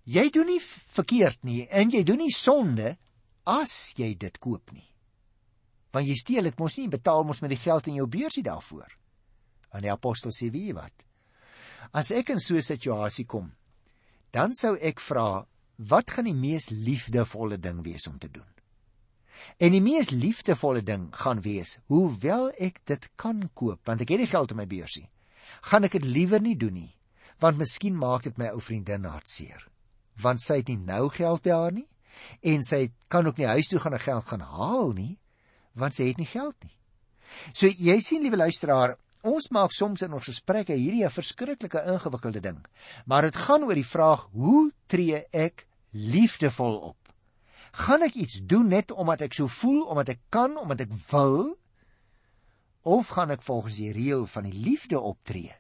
jy 0.10 0.30
doen 0.34 0.50
nie 0.50 0.62
verkeerd 0.62 1.44
nie 1.46 1.64
en 1.70 1.92
jy 1.94 2.02
doen 2.08 2.24
nie 2.24 2.34
sonde 2.34 2.96
as 3.50 3.94
jy 3.98 4.14
dit 4.18 4.40
koop 4.42 4.74
nie. 4.74 4.88
Want 5.94 6.10
jy 6.10 6.16
steel 6.18 6.50
dit 6.50 6.60
mos 6.62 6.78
nie 6.78 6.90
betaal 6.90 7.26
mos 7.26 7.42
met 7.44 7.54
die 7.54 7.62
geld 7.62 7.90
in 7.90 8.00
jou 8.00 8.08
beursie 8.10 8.46
daarvoor. 8.46 8.90
En 9.74 9.86
die 9.86 9.94
apostel 9.94 10.34
sê 10.34 10.50
wie 10.54 10.74
wat? 10.74 11.06
As 11.94 12.12
ek 12.12 12.30
in 12.34 12.40
so 12.40 12.56
'n 12.56 12.62
situasie 12.62 13.26
kom, 13.26 13.52
dan 14.32 14.54
sou 14.54 14.76
ek 14.78 15.00
vra, 15.00 15.46
wat 15.78 16.12
gaan 16.12 16.26
die 16.26 16.38
mees 16.38 16.70
liefdevolle 16.70 17.58
ding 17.58 17.84
wees 17.84 18.08
om 18.08 18.18
te 18.20 18.30
doen? 18.30 18.46
En 19.58 19.72
die 19.72 19.82
mees 19.82 20.10
liefdevolle 20.10 20.84
ding 20.84 21.10
gaan 21.16 21.42
wees, 21.42 21.80
hoewel 21.88 22.52
ek 22.60 22.86
dit 22.86 23.10
kan 23.16 23.50
koop, 23.54 23.80
want 23.88 24.02
ek 24.02 24.10
het 24.10 24.20
die 24.20 24.28
geld 24.28 24.52
in 24.52 24.58
my 24.58 24.68
beursie, 24.68 25.10
gaan 25.62 25.84
ek 25.84 25.92
dit 25.92 26.06
liewer 26.06 26.42
nie 26.42 26.58
doen 26.58 26.74
nie, 26.74 26.94
want 27.40 27.58
miskien 27.58 27.96
maak 27.96 28.24
dit 28.24 28.38
my 28.38 28.52
ou 28.54 28.60
vriendin 28.60 29.06
hartseer, 29.06 29.70
want 30.22 30.42
sy 30.44 30.60
het 30.62 30.72
nie 30.72 30.78
nou 30.78 31.10
geld 31.14 31.44
by 31.46 31.56
haar 31.56 31.76
nie 31.76 31.88
en 32.44 32.64
sy 32.66 32.90
kan 33.08 33.28
ook 33.28 33.38
nie 33.40 33.48
huis 33.48 33.70
toe 33.72 33.80
gaan 33.80 33.96
en 33.96 34.04
geld 34.04 34.26
gaan 34.28 34.44
haal 34.44 34.92
nie, 34.96 35.14
want 35.74 35.96
sy 35.96 36.10
het 36.10 36.20
nie 36.20 36.28
geld 36.28 36.56
nie. 36.66 36.76
So 37.54 37.70
jy 37.70 38.00
sien 38.04 38.26
liewe 38.26 38.40
luisteraar, 38.40 38.96
ons 39.24 39.50
maak 39.56 39.74
soms 39.76 40.04
in 40.06 40.16
ons 40.16 40.30
gesprekke 40.32 40.76
hierdie 40.76 41.06
'n 41.06 41.12
verskriklike 41.12 41.84
ingewikkelde 41.94 42.42
ding, 42.42 42.60
maar 43.06 43.22
dit 43.22 43.36
gaan 43.36 43.64
oor 43.64 43.76
die 43.76 43.92
vraag, 43.96 44.28
hoe 44.32 44.72
tree 44.88 45.24
ek 45.32 45.68
liefdevol 45.92 46.78
op? 46.92 46.98
Gaan 47.72 48.02
ek 48.02 48.16
iets 48.16 48.42
doen 48.44 48.68
net 48.68 48.92
omdat 48.92 49.22
ek 49.22 49.34
so 49.34 49.48
voel, 49.48 49.84
omdat 49.86 50.10
ek 50.10 50.20
kan, 50.30 50.58
omdat 50.58 50.82
ek 50.82 50.94
wil? 51.12 51.58
Of 52.82 53.08
gaan 53.08 53.30
ek 53.30 53.44
volgens 53.44 53.76
die 53.76 53.94
reël 53.94 54.26
van 54.26 54.44
die 54.44 54.64
liefde 54.64 55.00
optree? 55.00 55.54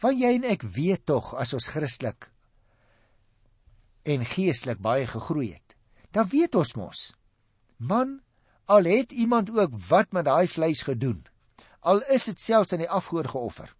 Want 0.00 0.20
jy 0.20 0.34
en 0.34 0.44
ek 0.44 0.62
weet 0.62 1.06
tog 1.06 1.34
as 1.34 1.52
ons 1.56 1.68
Christelik 1.72 2.30
en 4.06 4.24
geestelik 4.24 4.78
baie 4.82 5.06
gegroei 5.10 5.52
het, 5.52 5.74
dan 6.14 6.28
weet 6.30 6.54
ons 6.54 6.74
mos. 6.78 7.00
Man, 7.76 8.20
al 8.70 8.86
het 8.88 9.12
iemand 9.12 9.50
ook 9.50 9.74
wat 9.88 10.12
met 10.14 10.28
daai 10.28 10.46
vleis 10.48 10.82
gedoen, 10.86 11.26
al 11.80 12.02
is 12.14 12.30
dit 12.30 12.40
selfs 12.40 12.72
aan 12.72 12.84
die 12.84 12.90
afgode 12.90 13.28
geoffer, 13.28 13.74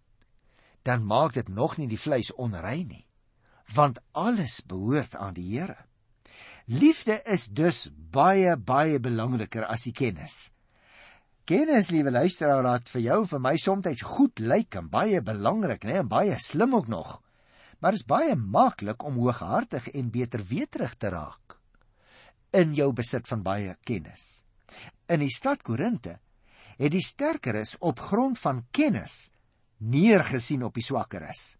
dan 0.87 1.05
maak 1.07 1.33
dit 1.35 1.47
nog 1.47 1.77
nie 1.77 1.87
die 1.87 1.99
vleis 1.99 2.31
onrein 2.35 2.87
nie, 2.87 3.05
want 3.75 3.99
alles 4.11 4.61
behoort 4.63 5.15
aan 5.15 5.35
die 5.35 5.47
Here. 5.57 5.75
Liefde 6.67 7.21
is 7.23 7.47
dus 7.47 7.87
baie 7.95 8.57
baie 8.57 8.99
belangriker 8.99 9.65
as 9.67 9.85
die 9.87 9.95
kennis. 9.95 10.51
Kennis, 11.47 11.87
liewe 11.95 12.11
luisteraar, 12.11 12.59
laat 12.63 12.89
vir 12.91 13.01
jou 13.05 13.21
vir 13.31 13.39
my 13.39 13.53
soms 13.55 14.01
goed 14.03 14.39
lyk 14.43 14.75
en 14.75 14.89
baie 14.91 15.21
belangrik, 15.23 15.85
né, 15.87 16.01
en 16.01 16.09
baie 16.11 16.35
slim 16.43 16.75
ook 16.75 16.87
nog. 16.91 17.21
Maar 17.79 17.93
dit 17.93 18.01
is 18.01 18.09
baie 18.09 18.35
maklik 18.35 19.03
om 19.05 19.19
hooghartig 19.21 19.89
en 19.93 20.11
beter 20.11 20.43
weterig 20.49 20.95
te 20.97 21.09
raak 21.13 21.57
in 22.55 22.73
jou 22.73 22.93
besit 22.95 23.27
van 23.27 23.43
baie 23.43 23.75
kennis. 23.85 24.43
In 25.11 25.19
die 25.19 25.33
stad 25.33 25.61
Korinte 25.67 26.17
het 26.77 26.93
die 26.93 27.03
sterkeres 27.03 27.75
op 27.79 27.99
grond 27.99 28.39
van 28.39 28.63
kennis 28.71 29.27
neergesien 29.77 30.63
op 30.63 30.77
die 30.77 30.85
swakkeres. 30.85 31.57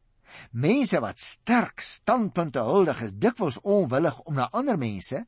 Mense 0.52 1.00
wat 1.04 1.20
sterk 1.20 1.82
standpunte 1.84 2.64
huldig 2.66 3.02
is, 3.06 3.14
dikwels 3.16 3.60
onwillig 3.64 4.20
om 4.26 4.38
na 4.40 4.50
ander 4.52 4.78
mense 4.78 5.24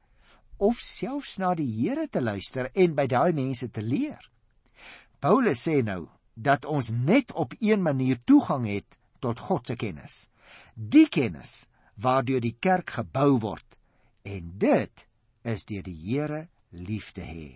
of 0.57 0.79
selfs 0.83 1.37
na 1.39 1.53
die 1.55 1.69
Here 1.69 2.07
te 2.11 2.21
luister 2.21 2.69
en 2.73 2.95
by 2.95 3.07
daai 3.07 3.31
mense 3.33 3.69
te 3.71 3.83
leer. 3.83 4.19
Paulus 5.19 5.63
sê 5.67 5.79
nou 5.83 6.07
dat 6.35 6.65
ons 6.65 6.91
net 6.91 7.31
op 7.35 7.53
een 7.59 7.81
manier 7.83 8.19
toegang 8.25 8.67
het 8.67 8.97
tot 9.19 9.39
God 9.39 9.67
se 9.67 9.75
kennis. 9.75 10.28
Die 10.79 11.09
kennis 11.11 11.65
waardeur 11.99 12.39
die 12.39 12.55
kerk 12.55 12.93
gebou 13.01 13.33
word 13.43 13.75
en 14.23 14.53
dit 14.61 15.01
is 15.43 15.65
deur 15.67 15.83
die 15.83 15.97
Here 15.97 16.45
liefde 16.71 17.25
hê. 17.25 17.47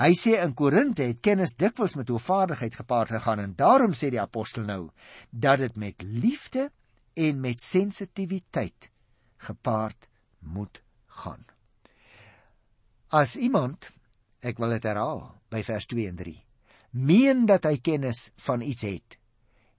Hy 0.00 0.14
sê 0.16 0.38
in 0.40 0.54
Korinte 0.56 1.04
het 1.04 1.20
kennis 1.20 1.52
dikwels 1.60 1.96
met 1.98 2.08
hoofvaardigheid 2.08 2.78
gepaard 2.80 3.12
gegaan 3.12 3.42
en 3.42 3.52
daarom 3.58 3.92
sê 3.92 4.08
die 4.14 4.22
apostel 4.22 4.64
nou 4.64 4.88
dat 5.30 5.60
dit 5.60 5.76
met 5.76 6.00
liefde 6.00 6.70
en 7.20 7.40
met 7.42 7.60
sensitiwiteit 7.60 8.88
gepaard 9.44 10.08
moet 10.38 10.80
gaan. 11.20 11.44
As 13.12 13.36
iemand, 13.36 13.90
ek 14.40 14.56
wil 14.62 14.72
dit 14.78 14.86
herhaal 14.88 15.26
by 15.52 15.60
vers 15.66 15.88
2 15.90 16.08
en 16.08 16.16
3, 16.16 16.36
meen 16.96 17.44
dat 17.50 17.68
hy 17.68 17.76
kennis 17.82 18.30
van 18.40 18.64
iets 18.64 18.86
het, 18.88 19.18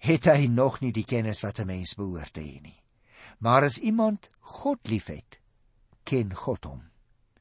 het 0.05 0.29
hy 0.29 0.45
nog 0.51 0.81
nie 0.85 0.93
die 0.93 1.07
kennis 1.07 1.41
wat 1.41 1.63
'n 1.63 1.71
mens 1.71 1.95
behoort 1.95 2.33
te 2.33 2.41
hê 2.45 2.61
nie. 2.61 2.80
Maar 3.41 3.65
as 3.69 3.79
iemand 3.81 4.29
God 4.39 4.87
liefhet, 4.89 5.39
ken 6.05 6.33
God 6.35 6.65
hom. 6.69 6.81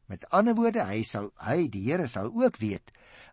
Met 0.09 0.25
ander 0.35 0.57
woorde, 0.59 0.83
hy 0.89 1.03
sal 1.07 1.31
hy 1.45 1.69
die 1.71 1.85
Here 1.87 2.09
sal 2.11 2.33
ook 2.33 2.59
weet 2.61 2.91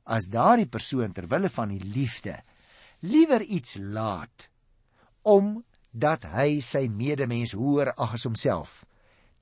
as 0.07 0.29
daardie 0.31 0.69
persoon 0.71 1.15
ter 1.15 1.27
wille 1.31 1.49
van 1.51 1.71
die 1.73 1.83
liefde 1.83 2.37
liewer 3.03 3.43
iets 3.43 3.75
laat 3.79 4.47
om 5.27 5.63
dat 5.91 6.27
hy 6.31 6.59
sy 6.63 6.85
medemens 6.87 7.55
hoër 7.57 7.91
ag 7.95 8.13
as 8.15 8.27
homself, 8.27 8.85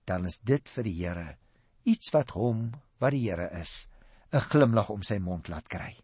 dan 0.08 0.26
is 0.30 0.40
dit 0.42 0.70
vir 0.72 0.88
die 0.88 0.96
Here 1.02 1.28
iets 1.86 2.14
wat 2.16 2.34
hom 2.38 2.70
wat 3.04 3.14
die 3.14 3.26
Here 3.28 3.50
is 3.60 3.88
'n 4.32 4.48
glimlag 4.52 4.90
om 4.90 5.04
sy 5.04 5.20
mond 5.20 5.50
laat 5.50 5.68
kry. 5.68 5.96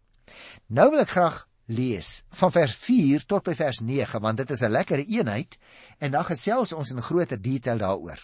Nou 0.70 0.92
wil 0.92 1.02
ek 1.02 1.16
graag 1.16 1.48
lees 1.66 2.24
van 2.30 2.52
vers 2.52 2.76
4 2.76 3.26
tot 3.26 3.44
by 3.44 3.56
vers 3.56 3.80
9 3.80 4.22
want 4.22 4.38
dit 4.38 4.50
is 4.50 4.62
'n 4.62 4.72
lekker 4.72 5.00
eenheid 5.00 5.58
en 6.00 6.12
dan 6.12 6.26
gesels 6.26 6.74
ons 6.74 6.92
in 6.92 7.02
groter 7.02 7.42
detail 7.42 7.78
daaroor. 7.78 8.24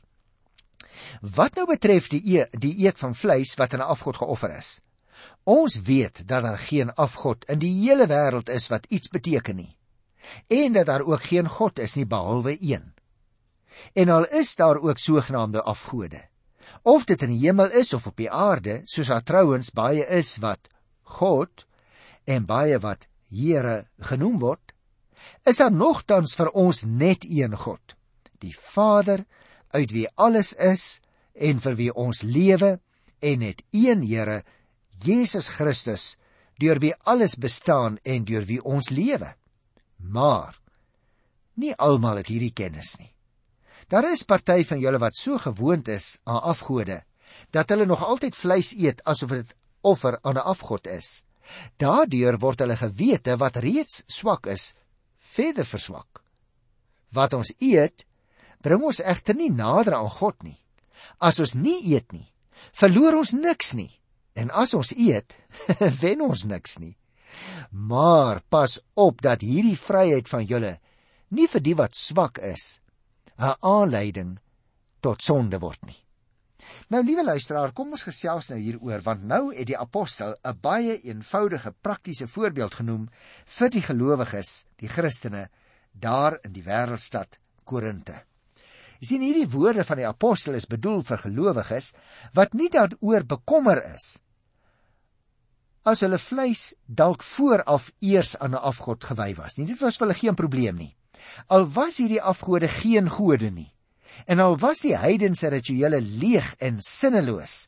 Wat 1.22 1.56
nou 1.56 1.66
betref 1.68 2.08
die 2.08 2.40
e 2.40 2.46
die 2.52 2.86
eet 2.86 3.00
van 3.00 3.16
vleis 3.16 3.56
wat 3.56 3.74
aan 3.74 3.80
'n 3.80 3.94
afgod 3.94 4.18
geoffer 4.18 4.58
is. 4.58 4.82
Ons 5.44 5.82
weet 5.82 6.28
dat 6.28 6.44
daar 6.44 6.58
geen 6.58 6.94
afgod 6.94 7.46
in 7.46 7.60
die 7.60 7.74
hele 7.82 8.08
wêreld 8.08 8.50
is 8.50 8.68
wat 8.68 8.86
iets 8.90 9.08
beteken 9.08 9.56
nie 9.56 9.78
en 10.48 10.74
dat 10.74 10.86
daar 10.86 11.02
ook 11.02 11.22
geen 11.22 11.48
god 11.48 11.80
is 11.80 11.94
nie 11.96 12.06
behalwe 12.06 12.58
een. 12.60 12.94
En 13.94 14.10
al 14.10 14.28
is 14.28 14.56
daar 14.56 14.80
ook 14.82 14.98
sogenaamde 14.98 15.62
afgode, 15.62 16.22
of 16.82 17.04
dit 17.04 17.22
in 17.22 17.30
die 17.30 17.40
hemel 17.40 17.72
is 17.72 17.94
of 17.94 18.08
op 18.08 18.18
die 18.18 18.32
aarde, 18.32 18.82
soos 18.86 19.08
daar 19.08 19.24
trouens 19.24 19.72
baie 19.72 20.06
is 20.06 20.38
wat 20.38 20.70
God 21.02 21.66
en 22.24 22.46
baie 22.46 22.80
wat 22.80 23.08
Here 23.30 23.88
genoem 24.00 24.40
word, 24.40 24.74
is 25.46 25.60
daar 25.60 25.74
nogtans 25.74 26.36
vir 26.38 26.52
ons 26.56 26.84
net 26.86 27.26
een 27.28 27.56
God, 27.56 27.96
die 28.40 28.56
Vader 28.56 29.26
uit 29.76 29.92
wie 29.92 30.08
alles 30.16 30.54
is 30.54 31.00
en 31.34 31.60
vir 31.64 31.76
wie 31.80 31.92
ons 31.94 32.24
lewe 32.24 32.78
en 33.20 33.44
net 33.44 33.64
een 33.76 34.06
Here, 34.06 34.44
Jesus 35.04 35.50
Christus, 35.58 36.16
deur 36.58 36.80
wie 36.82 36.94
alles 37.06 37.36
bestaan 37.36 38.00
en 38.04 38.26
deur 38.26 38.46
wie 38.48 38.62
ons 38.64 38.90
lewe. 38.90 39.34
Maar 39.98 40.58
nie 41.58 41.74
almal 41.76 42.22
het 42.22 42.32
hierdie 42.32 42.54
kennis 42.54 42.96
nie. 42.98 43.12
Daar 43.88 44.10
is 44.12 44.26
party 44.28 44.64
van 44.68 44.82
julle 44.82 45.00
wat 45.00 45.16
so 45.16 45.38
gewoond 45.40 45.88
is 45.88 46.18
aan 46.26 46.42
afgode 46.42 47.04
dat 47.56 47.70
hulle 47.70 47.86
nog 47.86 48.04
altyd 48.04 48.36
vleis 48.36 48.74
eet 48.76 49.04
asof 49.08 49.32
dit 49.32 49.56
offer 49.82 50.20
aan 50.22 50.36
'n 50.36 50.50
afgod 50.54 50.88
is. 50.88 51.24
Daardeur 51.78 52.40
word 52.42 52.64
hulle 52.64 52.78
gewete 52.78 53.38
wat 53.42 53.60
reeds 53.64 54.04
swak 54.08 54.48
is, 54.52 54.76
verder 55.18 55.66
verswak. 55.66 56.24
Wat 57.14 57.34
ons 57.34 57.54
eet, 57.60 58.06
bring 58.64 58.84
ons 58.84 59.02
egter 59.02 59.38
nie 59.38 59.52
nader 59.54 59.96
aan 59.98 60.12
God 60.20 60.44
nie. 60.44 60.58
As 61.20 61.40
ons 61.40 61.54
nie 61.56 61.80
eet 61.94 62.12
nie, 62.12 62.28
verloor 62.74 63.20
ons 63.22 63.34
niks 63.34 63.74
nie. 63.78 63.92
En 64.38 64.52
as 64.52 64.74
ons 64.78 64.92
eet, 64.94 65.34
wen 66.02 66.22
ons 66.22 66.44
niks 66.46 66.78
nie. 66.80 66.96
Maar 67.72 68.42
pas 68.50 68.80
op 68.96 69.22
dat 69.22 69.42
hierdie 69.42 69.78
vryheid 69.78 70.30
van 70.30 70.46
julle 70.46 70.78
nie 71.30 71.48
vir 71.52 71.64
die 71.64 71.76
wat 71.76 71.96
swak 71.98 72.40
is 72.40 72.80
'n 73.38 73.54
aanleiding 73.62 74.38
tot 75.02 75.22
sonde 75.22 75.60
word 75.60 75.82
nie. 75.86 76.07
Nou 76.90 77.04
liewe 77.04 77.24
luisteraar, 77.24 77.74
kom 77.74 77.92
ons 77.92 78.04
gesels 78.08 78.50
nou 78.50 78.60
hieroor 78.60 79.04
want 79.06 79.24
nou 79.24 79.42
het 79.54 79.68
die 79.68 79.78
apostel 79.78 80.36
'n 80.44 80.60
baie 80.62 81.02
eenvoudige 81.02 81.74
praktiese 81.82 82.28
voorbeeld 82.28 82.76
genoem 82.76 83.10
vir 83.46 83.70
die 83.70 83.82
gelowiges, 83.82 84.66
die 84.78 84.90
Christene 84.90 85.50
daar 85.92 86.40
in 86.44 86.54
die 86.54 86.64
wêreldstad 86.64 87.40
Korinte. 87.64 88.24
Jy 89.00 89.08
sien 89.08 89.22
hierdie 89.22 89.50
woorde 89.50 89.84
van 89.86 89.98
die 89.98 90.08
apostel 90.08 90.54
is 90.54 90.66
bedoel 90.66 91.04
vir 91.04 91.18
gelowiges 91.18 91.94
wat 92.34 92.54
nie 92.54 92.70
daaroor 92.70 93.24
bekommer 93.24 93.84
is 93.96 94.18
as 95.88 96.04
hulle 96.04 96.20
vleis 96.20 96.74
dalk 96.86 97.24
vooraf 97.24 97.92
eers 98.04 98.36
aan 98.44 98.56
'n 98.56 98.66
afgod 98.72 99.04
gewy 99.04 99.36
was 99.36 99.58
nie. 99.58 99.66
Dit 99.66 99.80
was 99.80 99.98
vir 99.98 100.08
hulle 100.08 100.20
geen 100.20 100.36
probleem 100.36 100.76
nie. 100.76 100.96
Al 101.48 101.66
was 101.68 101.98
hierdie 101.98 102.22
afgode 102.22 102.68
geen 102.68 103.10
gode 103.10 103.52
nie. 103.52 103.72
En 104.26 104.40
al 104.40 104.58
was 104.58 104.82
die 104.82 104.96
heidense 104.98 105.50
rituele 105.54 106.02
leeg 106.02 106.56
en 106.58 106.82
sinneloos, 106.82 107.68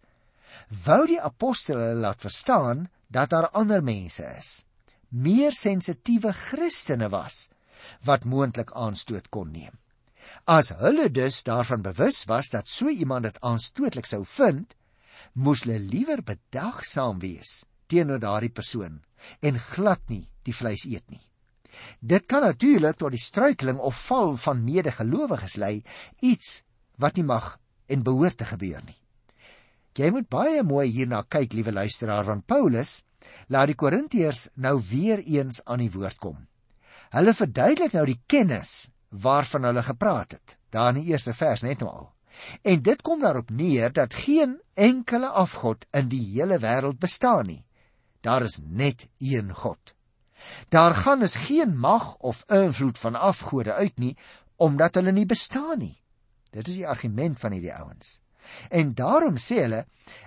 wou 0.85 1.05
die 1.07 1.21
apostele 1.21 1.93
laat 1.97 2.21
verstaan 2.21 2.87
dat 3.07 3.29
daar 3.29 3.49
ander 3.57 3.83
mense 3.83 4.25
is, 4.37 4.63
meer 5.09 5.53
sensitiewe 5.53 6.33
Christene 6.33 7.09
was 7.09 7.49
wat 8.05 8.25
moontlik 8.25 8.71
aanstoot 8.75 9.29
kon 9.29 9.51
neem. 9.51 9.77
As 10.45 10.69
hulle 10.81 11.09
dus 11.09 11.43
daarvan 11.43 11.81
bewus 11.81 12.25
was 12.29 12.51
dat 12.53 12.67
so 12.67 12.89
iemand 12.89 13.23
dit 13.23 13.39
aanstootlik 13.41 14.05
sou 14.05 14.25
vind, 14.25 14.75
moes 15.33 15.63
hulle 15.63 15.79
liewer 15.79 16.21
bedagsaam 16.23 17.19
wees 17.23 17.63
teenoor 17.89 18.21
daardie 18.21 18.53
persoon 18.53 19.01
en 19.41 19.57
glad 19.73 20.01
nie 20.09 20.27
die 20.45 20.53
vleis 20.53 20.85
eet 20.85 21.05
nie. 21.09 21.23
Dit 21.99 22.25
kan 22.25 22.41
natuurlik 22.41 22.97
tot 22.97 23.13
die 23.15 23.21
struikeling 23.21 23.79
of 23.79 23.99
val 24.09 24.35
van 24.37 24.63
medegelowiges 24.63 25.55
lei, 25.55 25.83
iets 26.19 26.63
wat 26.97 27.15
nie 27.15 27.25
mag 27.27 27.57
en 27.87 28.03
behoort 28.03 28.37
te 28.37 28.45
gebeur 28.45 28.81
nie. 28.85 28.97
Jy 29.99 30.11
moet 30.15 30.29
baie 30.31 30.63
mooi 30.63 30.87
hierna 30.87 31.23
kyk, 31.27 31.53
liewe 31.53 31.73
luisteraar, 31.75 32.23
want 32.27 32.45
Paulus 32.47 33.01
laat 33.51 33.67
die 33.71 33.75
Korintiërs 33.75 34.47
nou 34.55 34.77
weer 34.89 35.19
eens 35.25 35.59
aan 35.65 35.83
die 35.83 35.91
woord 35.91 36.19
kom. 36.23 36.37
Hulle 37.11 37.33
verduidelik 37.33 37.95
nou 37.97 38.05
die 38.07 38.19
kennis 38.29 38.91
waarvan 39.09 39.65
hulle 39.67 39.83
gepraat 39.83 40.37
het, 40.37 40.57
daar 40.69 40.93
in 40.93 41.01
die 41.01 41.11
eerste 41.11 41.33
vers 41.33 41.65
net 41.65 41.81
nou 41.83 41.89
al. 41.91 42.09
En 42.63 42.81
dit 42.85 43.01
kom 43.01 43.19
daarop 43.19 43.49
neer 43.51 43.91
dat 43.91 44.13
geen 44.13 44.59
enkele 44.73 45.27
afgod 45.27 45.87
in 45.91 46.07
die 46.13 46.23
hele 46.37 46.59
wêreld 46.61 47.01
bestaan 47.01 47.49
nie. 47.49 47.63
Daar 48.21 48.45
is 48.45 48.59
net 48.63 49.07
een 49.19 49.51
God. 49.55 49.95
Daar 50.69 50.95
gaan 50.95 51.21
is 51.21 51.35
geen 51.35 51.77
mag 51.77 52.15
of 52.17 52.43
invloed 52.47 52.97
van 52.97 53.15
afgode 53.15 53.73
uit 53.73 53.97
nie 53.97 54.17
omdat 54.55 54.95
hulle 54.95 55.11
nie 55.11 55.25
bestaan 55.25 55.77
nie. 55.79 55.95
Dit 56.51 56.67
is 56.67 56.81
die 56.81 56.87
argument 56.87 57.39
van 57.39 57.53
hierdie 57.55 57.73
ouens. 57.73 58.19
En 58.69 58.93
daarom 58.93 59.37
sê 59.37 59.61
hulle 59.63 59.85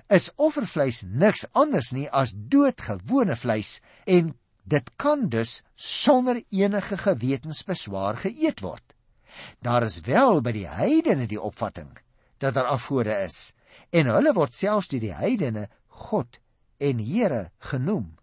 is 0.08 0.30
offervleis 0.36 1.02
niks 1.04 1.44
anders 1.52 1.90
nie 1.92 2.08
as 2.10 2.32
doodgewone 2.34 3.36
vleis 3.36 3.80
en 4.06 4.32
dit 4.64 4.90
kan 4.96 5.28
dus 5.28 5.60
sonder 5.74 6.42
enige 6.48 6.96
gewetensbeswaar 6.96 8.22
geëet 8.24 8.62
word. 8.62 8.94
Daar 9.60 9.82
is 9.82 10.00
wel 10.06 10.40
by 10.40 10.52
die 10.54 10.68
heidene 10.68 11.26
die 11.26 11.40
opvatting 11.40 11.90
dat 12.38 12.54
daar 12.54 12.70
afgode 12.72 13.14
is 13.24 13.52
en 13.90 14.10
hulle 14.10 14.32
word 14.36 14.54
selfs 14.54 14.90
deur 14.92 15.02
die 15.02 15.16
heidene 15.16 15.68
God 16.04 16.38
en 16.82 16.98
Here 16.98 17.50
genoem. 17.70 18.14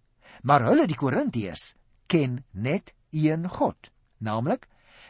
Maar 0.44 0.66
hulle 0.70 0.88
die 0.88 0.98
Korintiërs 1.00 1.74
ken 2.10 2.42
net 2.52 2.94
een 3.14 3.46
God, 3.50 3.92
naamlik 4.18 4.68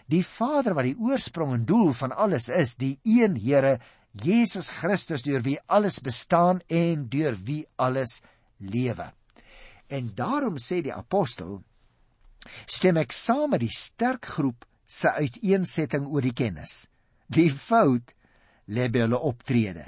die 0.10 0.24
Vader 0.25 0.74
wat 0.74 0.88
die 0.89 0.98
oorsprong 0.98 1.53
en 1.53 1.65
doel 1.70 1.94
van 1.94 2.13
alles 2.18 2.50
is, 2.50 2.75
die 2.82 2.98
een 3.06 3.38
Here 3.38 3.77
Jesus 4.12 4.72
Christus 4.79 5.22
deur 5.22 5.44
wie 5.46 5.60
alles 5.70 6.00
bestaan 6.01 6.63
en 6.68 7.06
deur 7.13 7.38
wie 7.46 7.68
alles 7.77 8.20
lewe. 8.58 9.12
En 9.88 10.10
daarom 10.15 10.58
sê 10.58 10.82
die 10.82 10.94
apostel 10.94 11.60
stem 12.65 12.98
ek 12.98 13.13
saam 13.13 13.53
met 13.53 13.62
die 13.62 13.74
sterk 13.74 14.25
groep 14.34 14.65
se 14.89 15.12
uiteensetting 15.22 16.08
oor 16.10 16.25
die 16.25 16.34
kennis. 16.34 16.88
Die 17.29 17.51
fout 17.53 18.15
lê 18.65 18.88
by 18.89 19.06
hulle 19.06 19.20
optrede. 19.29 19.86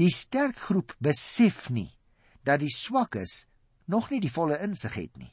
Die 0.00 0.08
sterk 0.08 0.56
groep 0.56 0.94
besef 1.02 1.68
nie 1.68 1.90
dat 2.46 2.62
die 2.64 2.72
swakkes 2.72 3.46
nog 3.92 4.08
nie 4.10 4.22
die 4.24 4.32
volle 4.32 4.56
insig 4.64 4.96
het 4.96 5.18
nie. 5.20 5.32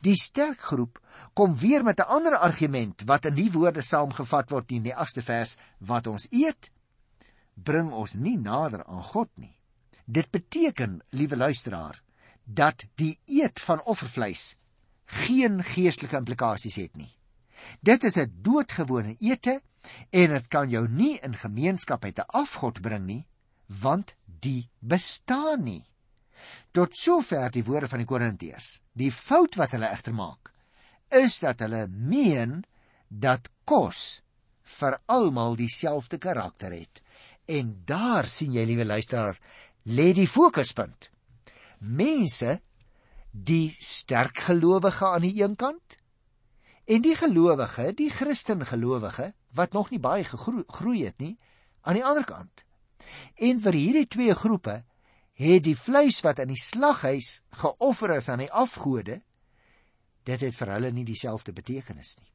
Die 0.00 0.16
sterk 0.16 0.60
groep 0.60 1.00
kom 1.34 1.56
weer 1.56 1.84
met 1.84 1.98
'n 1.98 2.10
ander 2.16 2.36
argument 2.36 3.02
wat 3.06 3.24
in 3.24 3.34
die 3.34 3.50
woorde 3.52 3.82
saamgevat 3.82 4.50
word 4.50 4.70
in 4.70 4.82
die 4.82 4.94
8ste 4.94 5.22
vers 5.22 5.56
wat 5.78 6.06
ons 6.06 6.26
eet 6.30 6.70
bring 7.54 7.92
ons 7.92 8.14
nie 8.14 8.36
nader 8.36 8.84
aan 8.84 9.02
God 9.02 9.30
nie. 9.34 9.56
Dit 10.04 10.30
beteken, 10.30 11.02
liewe 11.10 11.36
luisteraar, 11.36 12.02
dat 12.44 12.84
die 12.94 13.18
eet 13.24 13.60
van 13.60 13.82
offervleis 13.82 14.56
geen 15.04 15.62
geestelike 15.62 16.16
implikasies 16.16 16.76
het 16.76 16.96
nie. 16.96 17.12
Dit 17.80 18.04
is 18.04 18.16
'n 18.16 18.32
doodgewone 18.42 19.16
ete 19.20 19.60
en 20.10 20.30
dit 20.30 20.48
kan 20.48 20.68
jou 20.68 20.88
nie 20.88 21.18
in 21.22 21.34
gemeenskap 21.34 22.02
met 22.02 22.18
'n 22.18 22.28
afgod 22.28 22.80
bring 22.80 23.06
nie, 23.06 23.26
want 23.66 24.14
die 24.26 24.70
bestaan 24.78 25.64
nie. 25.64 25.86
Tot 26.72 26.96
sover 26.96 27.50
die 27.54 27.64
woorde 27.64 27.88
van 27.88 28.02
die 28.02 28.08
Korintiërs. 28.08 28.80
Die 28.92 29.12
fout 29.12 29.56
wat 29.60 29.76
hulle 29.76 29.90
egter 29.92 30.14
maak, 30.14 30.52
is 31.14 31.38
dat 31.42 31.62
hulle 31.64 31.86
meen 31.88 32.62
dat 33.08 33.48
kos 33.64 34.22
vir 34.78 34.98
almal 35.06 35.56
dieselfde 35.56 36.18
karakter 36.18 36.72
het. 36.72 37.02
En 37.46 37.74
daar 37.86 38.26
sien 38.26 38.54
jy 38.56 38.64
liewe 38.64 38.86
luisteraar, 38.88 39.38
lê 39.84 40.12
die 40.16 40.28
fokuspunt. 40.28 41.10
Mense 41.80 42.60
die 43.30 43.74
sterk 43.82 44.38
gelowige 44.46 45.06
aan 45.06 45.26
die 45.26 45.42
een 45.42 45.56
kant 45.56 45.98
en 46.84 47.02
die 47.02 47.16
gelowige, 47.16 47.92
die 47.96 48.10
Christen 48.12 48.64
gelowige 48.66 49.32
wat 49.56 49.72
nog 49.72 49.90
nie 49.90 50.00
baie 50.00 50.24
gegroei 50.24 51.04
het 51.04 51.18
nie 51.18 51.36
aan 51.82 51.98
die 51.98 52.04
ander 52.04 52.24
kant. 52.24 52.64
En 53.36 53.60
vir 53.60 53.76
hierdie 53.76 54.06
twee 54.08 54.34
groepe 54.34 54.82
het 55.34 55.64
die 55.66 55.76
vleis 55.78 56.20
wat 56.22 56.38
in 56.38 56.52
die 56.52 56.60
slaghuis 56.60 57.42
geoffer 57.60 58.16
is 58.16 58.28
aan 58.28 58.44
die 58.44 58.52
afgode, 58.52 59.20
dit 60.24 60.40
het 60.40 60.54
vir 60.54 60.72
hulle 60.76 60.92
nie 60.94 61.04
dieselfde 61.04 61.52
betekenis 61.52 62.16
nie. 62.20 62.30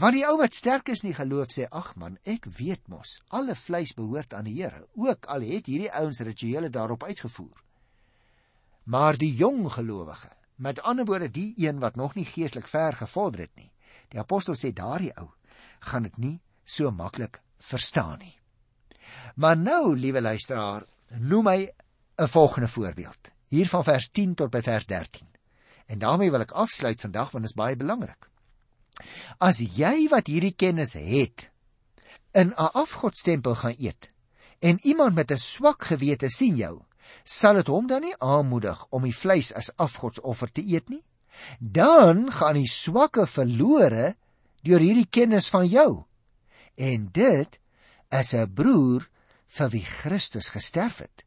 Want 0.00 0.16
die 0.16 0.24
ou 0.26 0.38
wat 0.40 0.54
sterk 0.56 0.88
is 0.90 1.04
in 1.04 1.12
die 1.12 1.18
geloof 1.18 1.52
sê: 1.54 1.68
"Ag 1.70 1.94
man, 1.96 2.18
ek 2.24 2.48
weet 2.58 2.88
mos, 2.88 3.20
alle 3.28 3.54
vleis 3.54 3.94
behoort 3.94 4.34
aan 4.34 4.44
die 4.44 4.62
Here, 4.62 4.86
ook 4.94 5.26
al 5.26 5.40
het 5.46 5.66
hierdie 5.66 5.92
ouens 5.92 6.20
rituele 6.20 6.70
daarop 6.70 7.04
uitgevoer." 7.04 7.62
Maar 8.84 9.16
die 9.16 9.34
jong 9.34 9.70
gelowige, 9.72 10.30
met 10.56 10.82
ander 10.82 11.04
woorde 11.04 11.30
die 11.30 11.54
een 11.56 11.78
wat 11.78 11.96
nog 11.96 12.14
nie 12.14 12.24
geestelik 12.24 12.68
ver 12.68 12.92
gevorder 12.92 13.40
het 13.40 13.54
nie, 13.56 13.72
die 14.08 14.18
apostel 14.18 14.54
sê 14.54 14.72
daardie 14.72 15.14
ou 15.16 15.30
gaan 15.80 16.02
dit 16.02 16.18
nie 16.18 16.40
so 16.64 16.90
maklik 16.90 17.40
verstaan 17.58 18.18
nie. 18.18 18.38
Maar 19.36 19.56
nou, 19.56 19.96
liewe 19.96 20.20
luisteraar, 20.20 20.84
noem 21.08 21.44
my 21.44 21.58
'n 22.16 22.28
volgende 22.28 22.68
voorbeeld. 22.68 23.30
Hier 23.48 23.68
van 23.68 23.84
vers 23.84 24.08
10 24.08 24.34
tot 24.34 24.50
by 24.50 24.60
vers 24.60 24.86
13. 24.86 25.28
En 25.86 25.98
daarmee 25.98 26.30
wil 26.30 26.40
ek 26.40 26.50
afsluit 26.50 27.00
vandag 27.00 27.30
want 27.30 27.44
dit 27.44 27.52
is 27.52 27.58
baie 27.58 27.76
belangrik. 27.76 28.28
As 29.38 29.58
jy 29.58 30.08
wat 30.08 30.26
hierdie 30.30 30.54
kennis 30.54 30.92
het 30.92 31.50
in 32.32 32.48
'n 32.48 32.72
afgodstempel 32.72 33.54
gaan 33.54 33.74
eet 33.78 34.10
en 34.58 34.78
iemand 34.82 35.14
met 35.14 35.30
'n 35.30 35.38
swak 35.38 35.84
gewete 35.84 36.28
sien 36.28 36.56
jou, 36.56 36.82
sal 37.24 37.54
dit 37.54 37.66
hom 37.66 37.86
dan 37.86 38.00
nie 38.00 38.18
aanmoedig 38.18 38.86
om 38.90 39.02
die 39.02 39.16
vleis 39.16 39.52
as 39.52 39.76
afgodsoffer 39.76 40.52
te 40.52 40.62
eet 40.62 40.88
nie? 40.88 41.04
Dan 41.58 42.32
gaan 42.32 42.54
die 42.54 42.68
swakke 42.70 43.26
verlore 43.26 44.16
deur 44.62 44.80
hierdie 44.80 45.08
kennis 45.10 45.48
van 45.48 45.66
jou. 45.66 46.04
En 46.74 47.08
dit 47.12 47.60
is 48.08 48.32
'n 48.32 48.52
broer 48.54 49.08
vir 49.46 49.68
wie 49.68 49.84
Christus 49.84 50.48
gesterf 50.48 50.98
het. 50.98 51.24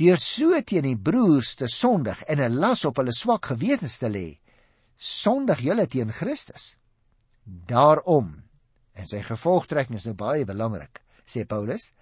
Deur 0.00 0.18
so 0.20 0.60
teen 0.62 0.86
die 0.88 0.96
broers 0.96 1.54
te 1.56 1.68
sondig 1.68 2.22
en 2.28 2.40
'n 2.40 2.58
las 2.58 2.84
op 2.84 2.96
hulle 2.96 3.12
swak 3.12 3.46
gewetens 3.52 3.98
te 3.98 4.08
lê, 4.08 4.38
sondig 4.96 5.60
julle 5.60 5.86
teen 5.86 6.12
Christus. 6.12 6.76
Daarom, 7.44 8.42
en 8.94 9.06
sy 9.06 9.22
gevolgtrekking 9.22 9.96
is 9.96 10.06
nou 10.06 10.14
baie 10.14 10.44
belangrik, 10.44 11.02
sê 11.26 11.46
Paulus, 11.46 11.92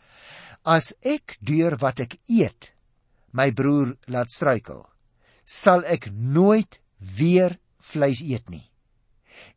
as 0.64 0.94
ek 1.02 1.38
deur 1.40 1.76
wat 1.80 2.00
ek 2.00 2.18
eet 2.28 2.72
my 3.32 3.50
broer 3.52 3.96
laat 4.06 4.30
struikel, 4.30 4.86
sal 5.44 5.84
ek 5.84 6.10
nooit 6.12 6.80
weer 6.98 7.58
vleis 7.78 8.20
eet 8.20 8.50
nie. 8.50 8.66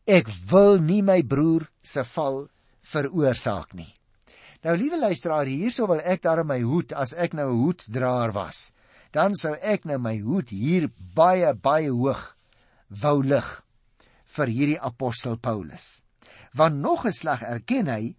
Ek 0.06 0.30
wil 0.52 0.80
nie 0.80 1.02
my 1.02 1.22
broer 1.24 1.68
se 1.82 2.04
val 2.04 2.48
veroorsaak 2.82 3.74
nie. 3.74 3.94
Nou 4.62 4.76
liewe 4.78 5.00
luisteraar, 5.00 5.50
hierso 5.50 5.88
wil 5.90 6.04
ek 6.06 6.22
daar 6.22 6.44
my 6.46 6.60
hoed 6.62 6.92
as 6.94 7.16
ek 7.18 7.34
nou 7.34 7.48
'n 7.50 7.62
hoeddraer 7.64 8.32
was. 8.32 8.72
Dan 9.12 9.36
sou 9.36 9.56
ek 9.58 9.86
nou 9.86 9.98
my 9.98 10.20
hoed 10.20 10.50
hier 10.50 10.92
baie 11.16 11.54
baie 11.54 11.90
hoog 11.90 12.38
wou 13.02 13.24
lig 13.24 13.50
vir 14.26 14.48
hierdie 14.48 14.80
apostel 14.80 15.38
Paulus. 15.38 16.04
Want 16.54 16.76
nog 16.76 17.06
'n 17.06 17.12
slag 17.12 17.42
erken 17.42 17.88
hy 17.88 18.16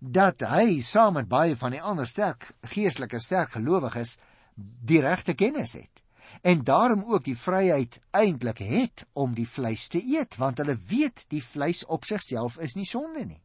dat 0.00 0.40
hy 0.40 0.80
saam 0.80 1.14
met 1.14 1.28
baie 1.28 1.56
van 1.56 1.70
die 1.70 1.82
ander 1.82 2.06
sterk 2.06 2.54
geestelike 2.62 3.20
sterk 3.20 3.50
gelowiges 3.50 4.16
die 4.56 5.00
regte 5.00 5.34
kennis 5.34 5.72
het 5.74 6.02
en 6.40 6.64
daarom 6.64 7.04
ook 7.04 7.24
die 7.24 7.36
vryheid 7.36 8.00
eintlik 8.10 8.58
het 8.58 9.04
om 9.12 9.34
die 9.34 9.48
vleis 9.48 9.88
te 9.88 10.00
eet 10.00 10.36
want 10.36 10.58
hulle 10.58 10.78
weet 10.88 11.26
die 11.28 11.42
vleis 11.42 11.84
op 11.84 12.04
sigself 12.04 12.58
is 12.58 12.74
nie 12.74 12.88
sonde 12.88 13.24
nie. 13.24 13.42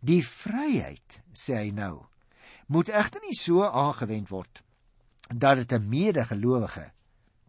Die 0.00 0.22
vryheid, 0.26 1.20
sê 1.34 1.56
hy 1.56 1.70
nou, 1.74 2.06
moet 2.70 2.88
egter 2.88 3.22
nie 3.24 3.36
so 3.36 3.64
aangewend 3.66 4.30
word 4.30 4.62
dat 5.30 5.56
dit 5.56 5.72
'n 5.72 5.88
medegelowige 5.88 6.90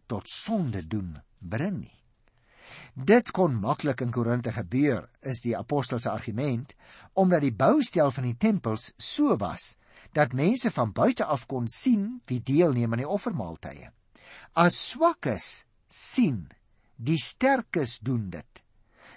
tot 0.06 0.28
sonde 0.28 0.86
doen 0.86 1.18
bring 1.38 1.80
nie. 1.80 1.98
Dit 2.94 3.30
kon 3.30 3.54
maklik 3.60 4.00
in 4.00 4.10
Korinte 4.10 4.52
gebeur, 4.52 5.08
is 5.20 5.40
die 5.40 5.56
apostel 5.56 5.98
se 5.98 6.10
argument, 6.10 6.74
omdat 7.12 7.40
die 7.40 7.54
boustel 7.54 8.10
van 8.10 8.24
die 8.24 8.36
tempels 8.36 8.92
so 8.96 9.36
was 9.36 9.76
dat 10.12 10.32
mense 10.32 10.70
van 10.70 10.92
buite 10.92 11.24
af 11.24 11.46
kon 11.46 11.68
sien 11.68 12.20
wie 12.26 12.42
deelneem 12.42 12.92
aan 12.92 12.98
die 12.98 13.08
offermaaltye. 13.08 13.90
As 14.52 14.90
swakkes 14.90 15.64
sien, 15.88 16.48
die 16.96 17.18
sterkes 17.18 17.98
doen 17.98 18.30
dit 18.30 18.64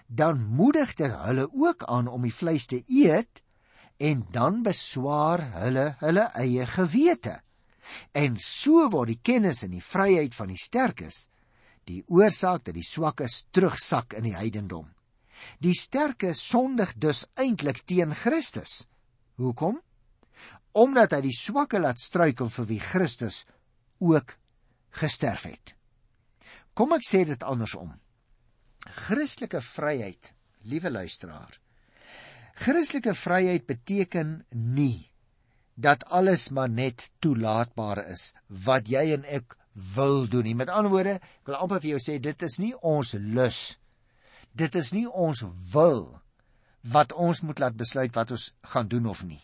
dan 0.07 0.43
moedig 0.43 0.93
dit 0.95 1.11
hulle 1.25 1.49
ook 1.53 1.83
aan 1.83 2.07
om 2.07 2.21
die 2.21 2.33
vleis 2.33 2.65
te 2.65 2.83
eet 2.87 3.43
en 3.97 4.25
dan 4.31 4.61
beswaar 4.63 5.41
hulle 5.61 5.95
hulle 5.99 6.25
eie 6.35 6.65
gewete. 6.65 7.39
En 8.11 8.37
so 8.41 8.89
word 8.89 9.13
die 9.13 9.21
kennis 9.21 9.63
en 9.63 9.71
die 9.75 9.83
vryheid 9.83 10.35
van 10.35 10.51
die 10.51 10.59
sterkes 10.59 11.27
die 11.85 12.01
oorsaak 12.09 12.65
dat 12.65 12.75
die 12.77 12.85
swakkes 12.85 13.45
terugsak 13.53 14.15
in 14.17 14.25
die 14.29 14.35
heidendom. 14.35 14.87
Die 15.61 15.75
sterkes 15.77 16.41
sondig 16.41 16.95
dus 16.97 17.25
eintlik 17.37 17.83
teen 17.85 18.15
Christus. 18.17 18.85
Hoekom? 19.37 19.77
Omdat 20.75 21.13
hy 21.15 21.21
die 21.27 21.35
swakke 21.35 21.79
laat 21.79 22.01
struikel 22.01 22.49
vir 22.51 22.69
wie 22.71 22.81
Christus 22.81 23.43
ook 24.01 24.35
gesterf 24.97 25.45
het. 25.47 25.75
Kom 26.75 26.95
ek 26.95 27.05
sê 27.07 27.23
dit 27.27 27.43
andersom. 27.45 27.93
Christelike 28.85 29.61
vryheid, 29.61 30.33
liewe 30.69 30.91
luisteraar. 30.91 31.59
Christelike 32.55 33.13
vryheid 33.17 33.65
beteken 33.65 34.45
nie 34.49 35.11
dat 35.75 36.05
alles 36.05 36.49
maar 36.49 36.69
net 36.69 37.09
toelaatbaar 37.19 38.05
is 38.07 38.29
wat 38.47 38.87
jy 38.87 39.09
en 39.17 39.25
ek 39.27 39.57
wil 39.95 40.27
doen 40.31 40.47
nie. 40.47 40.55
Met 40.55 40.71
ander 40.71 40.91
woorde, 40.91 41.17
ek 41.19 41.49
wil 41.49 41.57
amper 41.59 41.81
vir 41.83 41.95
jou 41.95 42.03
sê 42.03 42.19
dit 42.23 42.45
is 42.47 42.59
nie 42.61 42.71
ons 42.79 43.11
lus. 43.19 43.59
Dit 44.55 44.75
is 44.79 44.93
nie 44.95 45.07
ons 45.09 45.43
wil 45.73 46.21
wat 46.85 47.11
ons 47.11 47.41
moet 47.41 47.59
laat 47.59 47.75
besluit 47.75 48.13
wat 48.15 48.31
ons 48.31 48.53
gaan 48.71 48.87
doen 48.87 49.09
of 49.11 49.25
nie. 49.27 49.41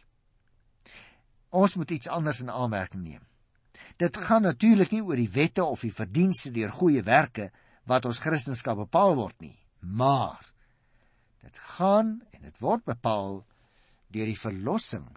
Ons 1.52 1.76
moet 1.76 1.92
iets 1.92 2.08
anders 2.08 2.40
in 2.40 2.54
aanmerking 2.54 3.04
neem. 3.04 3.24
Dit 4.00 4.16
gaan 4.18 4.46
natuurlik 4.48 4.94
nie 4.94 5.04
oor 5.04 5.20
die 5.20 5.32
wette 5.34 5.66
of 5.66 5.84
die 5.84 5.92
verdienste 5.92 6.54
deur 6.56 6.72
goeie 6.72 7.04
werke 7.04 7.50
wat 7.90 8.06
ons 8.06 8.22
Christendom 8.22 8.84
bepaal 8.84 9.16
word 9.18 9.38
nie, 9.42 9.58
maar 9.80 10.42
dit 11.42 11.58
gaan 11.78 12.20
en 12.32 12.46
dit 12.46 12.62
word 12.62 12.86
bepaal 12.86 13.42
deur 14.14 14.30
die 14.30 14.40
verlossing 14.40 15.08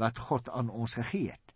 wat 0.00 0.18
God 0.18 0.48
aan 0.50 0.70
ons 0.70 0.96
gegee 0.98 1.30
het. 1.32 1.54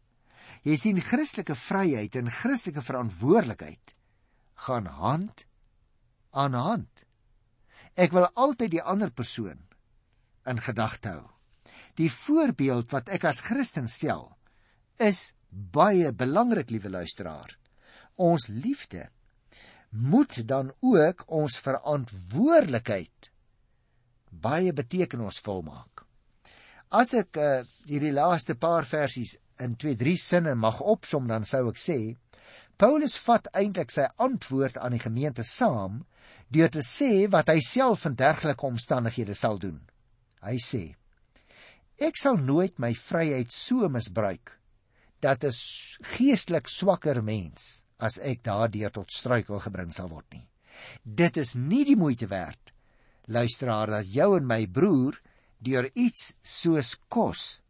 Jy 0.66 0.76
sien 0.76 1.00
Christelike 1.02 1.56
vryheid 1.56 2.16
en 2.18 2.30
Christelike 2.32 2.82
verantwoordelikheid 2.84 3.94
gaan 4.66 4.88
hand 4.98 5.46
aan 6.30 6.54
hand. 6.54 7.04
Ek 7.94 8.12
wil 8.14 8.28
altyd 8.34 8.76
die 8.76 8.82
ander 8.82 9.10
persoon 9.10 9.64
in 10.48 10.60
gedagte 10.62 11.14
hou. 11.16 11.26
Die 11.98 12.10
voorbeeld 12.12 12.92
wat 12.94 13.08
ek 13.10 13.26
as 13.26 13.42
Christen 13.46 13.88
stel 13.90 14.28
is 15.02 15.32
baie 15.48 16.12
belangrik, 16.12 16.70
liewe 16.70 16.90
luisteraar. 16.92 17.56
Ons 18.18 18.48
liefde 18.50 19.08
moet 19.88 20.48
dan 20.48 20.72
ook 20.80 21.24
ons 21.26 21.58
verantwoordelikheid 21.58 23.30
baie 24.30 24.72
betekenisvol 24.72 25.62
maak. 25.64 26.04
As 26.88 27.12
ek 27.16 27.36
uh, 27.36 27.64
hierdie 27.88 28.12
laaste 28.12 28.54
paar 28.56 28.86
versies 28.88 29.36
in 29.60 29.76
2-3 29.76 30.14
sinne 30.20 30.54
mag 30.54 30.80
opsom 30.80 31.28
dan 31.28 31.44
sou 31.44 31.66
ek 31.72 31.80
sê 31.80 31.98
Paulus 32.78 33.16
vat 33.26 33.48
eintlik 33.58 33.90
sy 33.90 34.04
antwoord 34.22 34.78
aan 34.78 34.94
die 34.94 35.02
gemeente 35.02 35.42
saam 35.42 36.04
deur 36.54 36.70
te 36.70 36.84
sê 36.86 37.26
wat 37.32 37.50
hy 37.50 37.58
self 37.64 38.04
in 38.06 38.14
dergelike 38.16 38.64
omstandighede 38.64 39.34
sal 39.34 39.58
doen. 39.58 39.80
Hy 40.46 40.56
sê: 40.62 40.82
Ek 41.98 42.16
sal 42.16 42.38
nooit 42.38 42.78
my 42.78 42.92
vryheid 42.94 43.50
so 43.50 43.88
misbruik 43.90 44.54
dat 45.20 45.44
'n 45.44 45.52
geestelik 46.14 46.68
swakker 46.70 47.22
mens 47.22 47.84
as 47.98 48.18
ek 48.18 48.42
daardeur 48.42 48.90
tot 48.90 49.12
struikel 49.12 49.60
gebring 49.60 49.92
sal 49.92 50.08
word 50.08 50.26
nie. 50.32 50.46
Dit 51.02 51.36
is 51.36 51.54
nie 51.54 51.84
die 51.84 51.96
moeite 51.96 52.26
werd 52.30 52.72
luisteraar 53.28 53.90
dat 53.92 54.12
jou 54.12 54.36
en 54.38 54.46
my 54.48 54.66
broer 54.66 55.18
deur 55.58 55.90
iets 55.94 56.32
soos 56.42 56.94
kos 57.12 57.60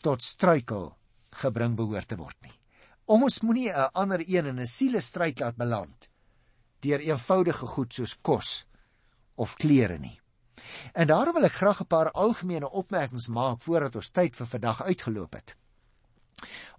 tot 0.00 0.22
struikel 0.24 0.94
gebring 1.42 1.74
behoort 1.76 2.08
te 2.08 2.16
word 2.16 2.36
nie. 2.42 2.54
Ons 3.06 3.42
moenie 3.42 3.70
'n 3.70 3.90
ander 3.92 4.22
een 4.26 4.46
in 4.46 4.60
'n 4.60 4.66
siele 4.66 5.00
stryd 5.00 5.40
laat 5.40 5.56
beland 5.56 6.08
deur 6.80 7.00
eenvoudige 7.00 7.66
goed 7.66 7.92
soos 7.94 8.14
kos 8.22 8.66
of 9.34 9.56
klere 9.56 9.98
nie. 9.98 10.20
En 10.92 11.06
daarom 11.06 11.34
wil 11.34 11.44
ek 11.44 11.58
graag 11.60 11.80
'n 11.80 11.86
paar 11.86 12.10
algemene 12.10 12.70
opmerkings 12.70 13.28
maak 13.28 13.62
voordat 13.62 13.96
ons 13.96 14.10
tyd 14.10 14.36
vir 14.36 14.46
vandag 14.46 14.82
uitgeloop 14.82 15.32
het. 15.32 15.56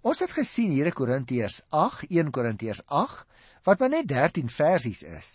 Ons 0.06 0.22
het 0.22 0.32
gesien 0.32 0.70
hier 0.70 0.90
in 0.90 0.96
Korintiërs 0.96 1.62
8, 1.74 2.06
1 2.10 2.30
Korintiërs 2.30 2.82
8, 2.86 3.26
wat 3.66 3.82
maar 3.82 3.92
net 3.92 4.08
13 4.08 4.50
versies 4.52 5.02
is. 5.02 5.30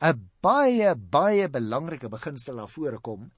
'n 0.00 0.30
Baie 0.40 0.94
baie 0.94 1.48
belangrike 1.48 2.08
beginsel 2.08 2.56
na 2.56 2.66
vore 2.66 2.98
kom, 2.98 3.30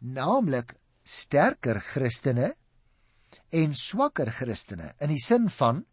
naamlik 0.00 0.76
sterker 1.04 1.80
Christene 1.80 2.54
en 3.52 3.74
swakker 3.74 4.30
Christene 4.32 4.94
in 5.00 5.12
die 5.12 5.20
sin 5.22 5.50
van 5.52 5.84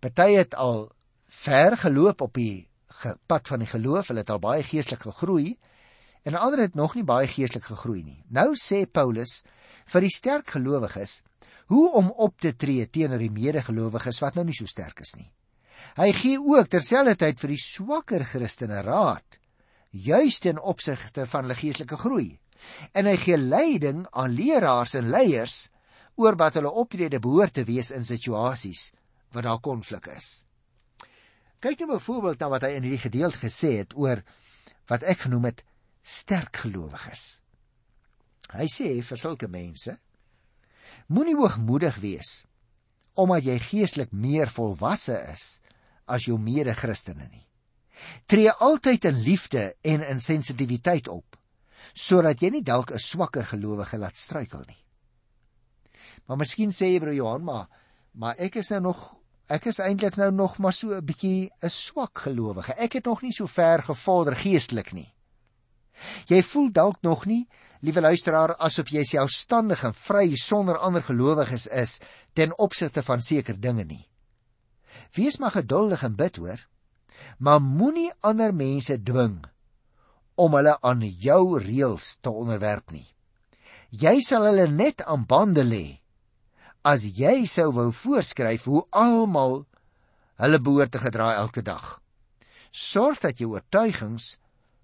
party 0.00 0.34
het 0.36 0.54
al 0.54 0.90
ver 1.26 1.76
geloop 1.80 2.20
op 2.20 2.34
die 2.36 2.68
pad 3.26 3.48
van 3.48 3.62
die 3.64 3.70
geloof, 3.70 4.10
hulle 4.10 4.20
het 4.20 4.30
al 4.30 4.42
baie 4.42 4.62
geestelik 4.62 5.06
gegroei 5.08 5.56
en 6.28 6.36
ander 6.38 6.60
het 6.66 6.76
nog 6.78 6.94
nie 6.94 7.04
baie 7.04 7.26
geestelik 7.26 7.64
gegroei 7.64 8.02
nie. 8.04 8.20
Nou 8.28 8.52
sê 8.58 8.84
Paulus 8.86 9.40
vir 9.90 10.04
die 10.04 10.12
sterk 10.12 10.52
gelowiges 10.54 11.22
hoe 11.70 11.92
om 11.98 12.10
op 12.10 12.40
te 12.40 12.54
tree 12.56 12.88
teenoor 12.90 13.22
die 13.22 13.30
medegelowiges 13.30 14.20
wat 14.24 14.34
nou 14.34 14.44
nie 14.48 14.56
so 14.56 14.66
sterk 14.66 15.00
is 15.04 15.14
nie. 15.18 15.30
Hy 15.98 16.12
gee 16.16 16.38
ook 16.40 16.70
terselfdertyd 16.72 17.40
vir 17.40 17.54
die 17.54 17.62
swakker 17.62 18.24
Christene 18.24 18.82
raad 18.86 19.38
juis 19.92 20.38
ten 20.40 20.60
opsigte 20.60 21.26
van 21.28 21.44
hulle 21.44 21.58
geestelike 21.58 21.98
groei. 22.00 22.38
En 22.96 23.06
hy 23.06 23.16
gee 23.20 23.36
leiding 23.36 24.06
aan 24.10 24.32
leraars 24.32 24.94
en 24.96 25.10
leiers 25.12 25.68
oor 26.16 26.36
wat 26.40 26.56
hulle 26.58 26.70
optrede 26.70 27.20
behoort 27.20 27.54
te 27.58 27.64
wees 27.68 27.90
in 27.92 28.04
situasies 28.04 28.90
waar 29.32 29.48
daar 29.48 29.60
konflik 29.64 30.06
is. 30.12 30.44
Kyk 31.62 31.82
nou 31.82 31.94
byvoorbeeld 31.94 32.40
na 32.40 32.48
wat 32.52 32.66
hy 32.66 32.72
in 32.76 32.86
hierdie 32.86 33.04
gedeelte 33.04 33.40
gesê 33.44 33.76
het 33.80 33.94
oor 33.96 34.22
wat 34.90 35.04
ek 35.08 35.26
genoem 35.26 35.50
het 35.50 35.62
sterk 36.02 36.64
gelowiges. 36.64 37.40
Hy 38.52 38.66
sê 38.68 38.88
vir 39.04 39.20
sulke 39.20 39.48
mense 39.48 39.96
moenie 41.06 41.36
hoogmoedig 41.36 41.96
wees 42.00 42.44
omdat 43.14 43.44
jy 43.44 43.58
geestelik 43.60 44.12
meer 44.12 44.48
volwasse 44.48 45.18
is 45.34 45.60
as 46.08 46.24
jou 46.24 46.38
mede-Christene 46.40 47.26
nie. 47.28 47.44
Tree 48.26 48.50
altyd 48.50 49.04
in 49.10 49.18
liefde 49.20 49.74
en 49.84 50.04
in 50.06 50.20
sensitiwiteit 50.20 51.08
op 51.12 51.36
sodat 51.92 52.40
jy 52.40 52.50
nie 52.54 52.62
dalk 52.62 52.92
'n 52.92 52.98
swakker 52.98 53.44
gelowige 53.44 53.98
laat 53.98 54.16
struikel 54.16 54.62
nie. 54.66 54.78
Maar 56.26 56.36
miskien 56.36 56.70
sê 56.70 56.86
jy 56.92 57.00
broer 57.00 57.14
Johan 57.14 57.44
maar 57.44 57.68
maar 58.12 58.36
ek 58.38 58.56
is 58.56 58.70
nou 58.70 58.80
nog 58.80 59.18
ek 59.48 59.66
is 59.66 59.78
eintlik 59.78 60.16
nou 60.16 60.30
nog 60.30 60.58
maar 60.58 60.72
so 60.72 60.94
'n 60.94 61.04
bietjie 61.04 61.50
'n 61.62 61.68
swak 61.68 62.18
gelowige. 62.18 62.72
Ek 62.72 62.92
het 62.92 63.04
nog 63.04 63.22
nie 63.22 63.32
so 63.32 63.46
ver 63.46 63.82
gevorder 63.82 64.36
geestelik 64.36 64.92
nie. 64.92 65.12
Jy 66.26 66.42
voel 66.42 66.72
dalk 66.72 67.02
nog 67.02 67.26
nie, 67.26 67.48
liewe 67.82 68.00
luisteraar, 68.00 68.54
asof 68.62 68.92
jy 68.94 69.02
selfstandig 69.06 69.82
en 69.86 69.94
vry 69.96 70.36
sonder 70.38 70.78
ander 70.78 71.02
gelowiges 71.02 71.66
is 71.66 71.98
ten 72.38 72.54
opsigte 72.62 73.02
van 73.02 73.22
sekere 73.22 73.58
dinge 73.58 73.84
nie. 73.84 74.04
Wees 75.16 75.40
maar 75.42 75.56
geduldig 75.56 76.04
en 76.06 76.14
bid 76.16 76.38
hoor, 76.38 76.62
maar 77.38 77.60
moenie 77.62 78.12
ander 78.22 78.54
mense 78.54 78.96
dwing 79.02 79.42
om 80.38 80.54
hulle 80.56 80.76
aan 80.80 81.02
jou 81.02 81.58
reëls 81.58 82.16
te 82.22 82.30
onderwerp 82.30 82.94
nie. 82.94 83.08
Jy 83.90 84.20
sal 84.24 84.46
hulle 84.48 84.70
net 84.70 85.02
aan 85.02 85.26
bande 85.28 85.66
lê 85.66 85.98
as 86.86 87.04
jy 87.04 87.44
sou 87.46 87.68
wou 87.74 87.90
voorskryf 87.94 88.64
hoe 88.66 88.80
almal 88.90 89.60
hulle 90.42 90.58
behoort 90.58 90.94
te 90.94 91.02
gedra 91.02 91.34
elke 91.38 91.62
dag. 91.62 92.00
Sorg 92.72 93.20
dat 93.22 93.38
jou 93.38 93.52
oortuigings 93.52 94.36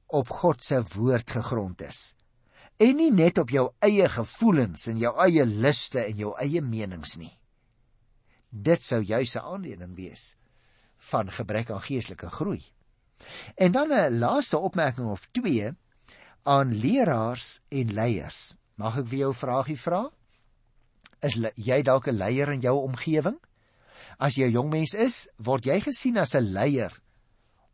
op 0.06 0.30
God 0.42 0.62
se 0.62 0.78
woord 0.94 1.30
gegrond 1.38 1.82
is 1.82 2.17
en 2.78 2.96
nie 2.96 3.10
net 3.10 3.38
op 3.38 3.50
jou 3.50 3.66
eie 3.82 4.06
gevoelens 4.08 4.86
en 4.90 4.98
jou 5.02 5.12
eie 5.24 5.44
liste 5.46 6.04
en 6.04 6.16
jou 6.16 6.32
eie 6.38 6.62
menings 6.62 7.16
nie. 7.18 7.34
Dit 8.50 8.82
sou 8.82 9.02
juis 9.02 9.36
'n 9.36 9.44
aanleiding 9.44 9.96
wees 9.96 10.36
van 11.10 11.30
gebrek 11.30 11.70
aan 11.70 11.82
geestelike 11.82 12.30
groei. 12.30 12.62
En 13.56 13.72
dan 13.72 13.92
'n 13.92 14.18
laaste 14.18 14.58
opmerking 14.58 15.08
of 15.08 15.28
twee 15.32 15.72
aan 16.42 16.74
leraars 16.74 17.60
en 17.68 17.92
leiers. 17.92 18.56
Mag 18.74 18.98
ek 18.98 19.08
vir 19.08 19.18
jou 19.18 19.30
'n 19.30 19.34
vraagie 19.42 19.78
vra? 19.78 20.10
Is 21.20 21.34
jy 21.54 21.82
dalk 21.82 22.06
'n 22.08 22.16
leier 22.16 22.52
in 22.52 22.60
jou 22.60 22.82
omgewing? 22.82 23.38
As 24.18 24.34
jy 24.34 24.46
'n 24.46 24.52
jong 24.52 24.70
mens 24.70 24.94
is, 24.94 25.28
word 25.36 25.64
jy 25.64 25.80
gesien 25.80 26.18
as 26.18 26.34
'n 26.34 26.52
leier 26.52 27.00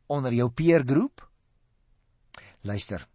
onder 0.07 0.33
jou 0.33 0.51
peergroep? 0.51 1.31
Luister. 2.63 3.07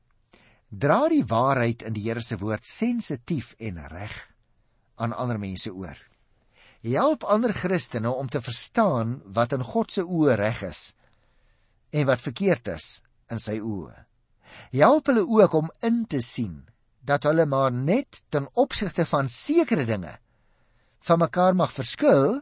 Dra 0.70 1.08
die 1.10 1.26
waarheid 1.26 1.82
in 1.82 1.96
die 1.98 2.06
Here 2.06 2.22
se 2.22 2.38
woord 2.38 2.66
sensitief 2.66 3.56
en 3.58 3.82
reg 3.90 4.14
aan 5.02 5.16
ander 5.18 5.40
mense 5.42 5.72
oor. 5.74 5.98
Help 6.86 7.24
ander 7.24 7.54
Christene 7.54 8.12
om 8.12 8.30
te 8.30 8.42
verstaan 8.42 9.20
wat 9.26 9.56
in 9.58 9.66
God 9.66 9.92
se 9.92 10.06
oë 10.06 10.38
reg 10.38 10.62
is 10.70 10.84
en 11.90 12.06
wat 12.06 12.22
verkeerd 12.22 12.70
is 12.76 13.02
in 13.34 13.42
sy 13.42 13.58
oë. 13.58 14.06
Help 14.78 15.10
hulle 15.10 15.26
ook 15.26 15.58
om 15.58 15.72
in 15.82 16.04
te 16.06 16.22
sien 16.22 16.68
dat 17.02 17.26
hulle 17.26 17.48
maar 17.50 17.74
net 17.74 18.22
ten 18.30 18.46
opsigte 18.54 19.06
van 19.10 19.30
sekere 19.30 19.88
dinge 19.90 20.14
van 21.10 21.20
mekaar 21.24 21.56
mag 21.56 21.74
verskil 21.74 22.42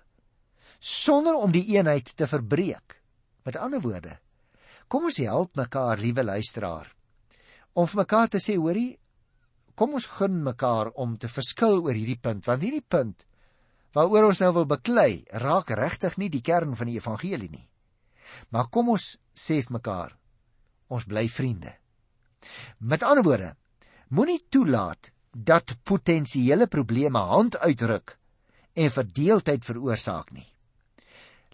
sonder 0.79 1.37
om 1.39 1.53
die 1.55 1.65
eenheid 1.77 2.11
te 2.17 2.27
verbreek. 2.27 2.99
Met 3.47 3.55
ander 3.55 3.79
woorde, 3.81 4.17
kom 4.91 5.07
ons 5.07 5.21
help 5.23 5.55
mekaar, 5.55 6.01
liewe 6.01 6.23
luisteraar, 6.23 6.89
om 7.77 7.85
vir 7.85 8.01
mekaar 8.01 8.31
te 8.33 8.41
sê, 8.41 8.55
hoorie, 8.57 8.97
kom 9.77 9.93
ons 9.97 10.09
gun 10.17 10.39
mekaar 10.45 10.89
om 10.97 11.13
te 11.21 11.29
verskil 11.29 11.83
oor 11.83 11.93
hierdie 11.93 12.17
punt, 12.17 12.45
want 12.49 12.63
hierdie 12.65 12.85
punt 12.85 13.25
waaroor 13.97 14.27
ons 14.29 14.41
nou 14.43 14.51
wil 14.53 14.67
beklei, 14.69 15.23
raak 15.41 15.71
regtig 15.77 16.17
nie 16.21 16.29
die 16.29 16.43
kern 16.45 16.75
van 16.77 16.89
die 16.89 16.97
evangelie 16.99 17.49
nie. 17.49 17.65
Maar 18.53 18.67
kom 18.73 18.91
ons 18.93 19.15
sê 19.33 19.57
vir 19.63 19.77
mekaar, 19.77 20.11
ons 20.93 21.07
bly 21.09 21.25
vriende. 21.33 21.71
Met 22.77 23.05
ander 23.05 23.25
woorde, 23.25 23.51
moenie 24.13 24.43
toelaat 24.53 25.09
dat 25.33 25.77
potensiële 25.83 26.67
probleme 26.69 27.23
hand 27.31 27.57
uitruk 27.63 28.17
en 28.77 28.93
verdeeldheid 28.93 29.65
veroorsaak 29.65 30.29
nie. 30.35 30.45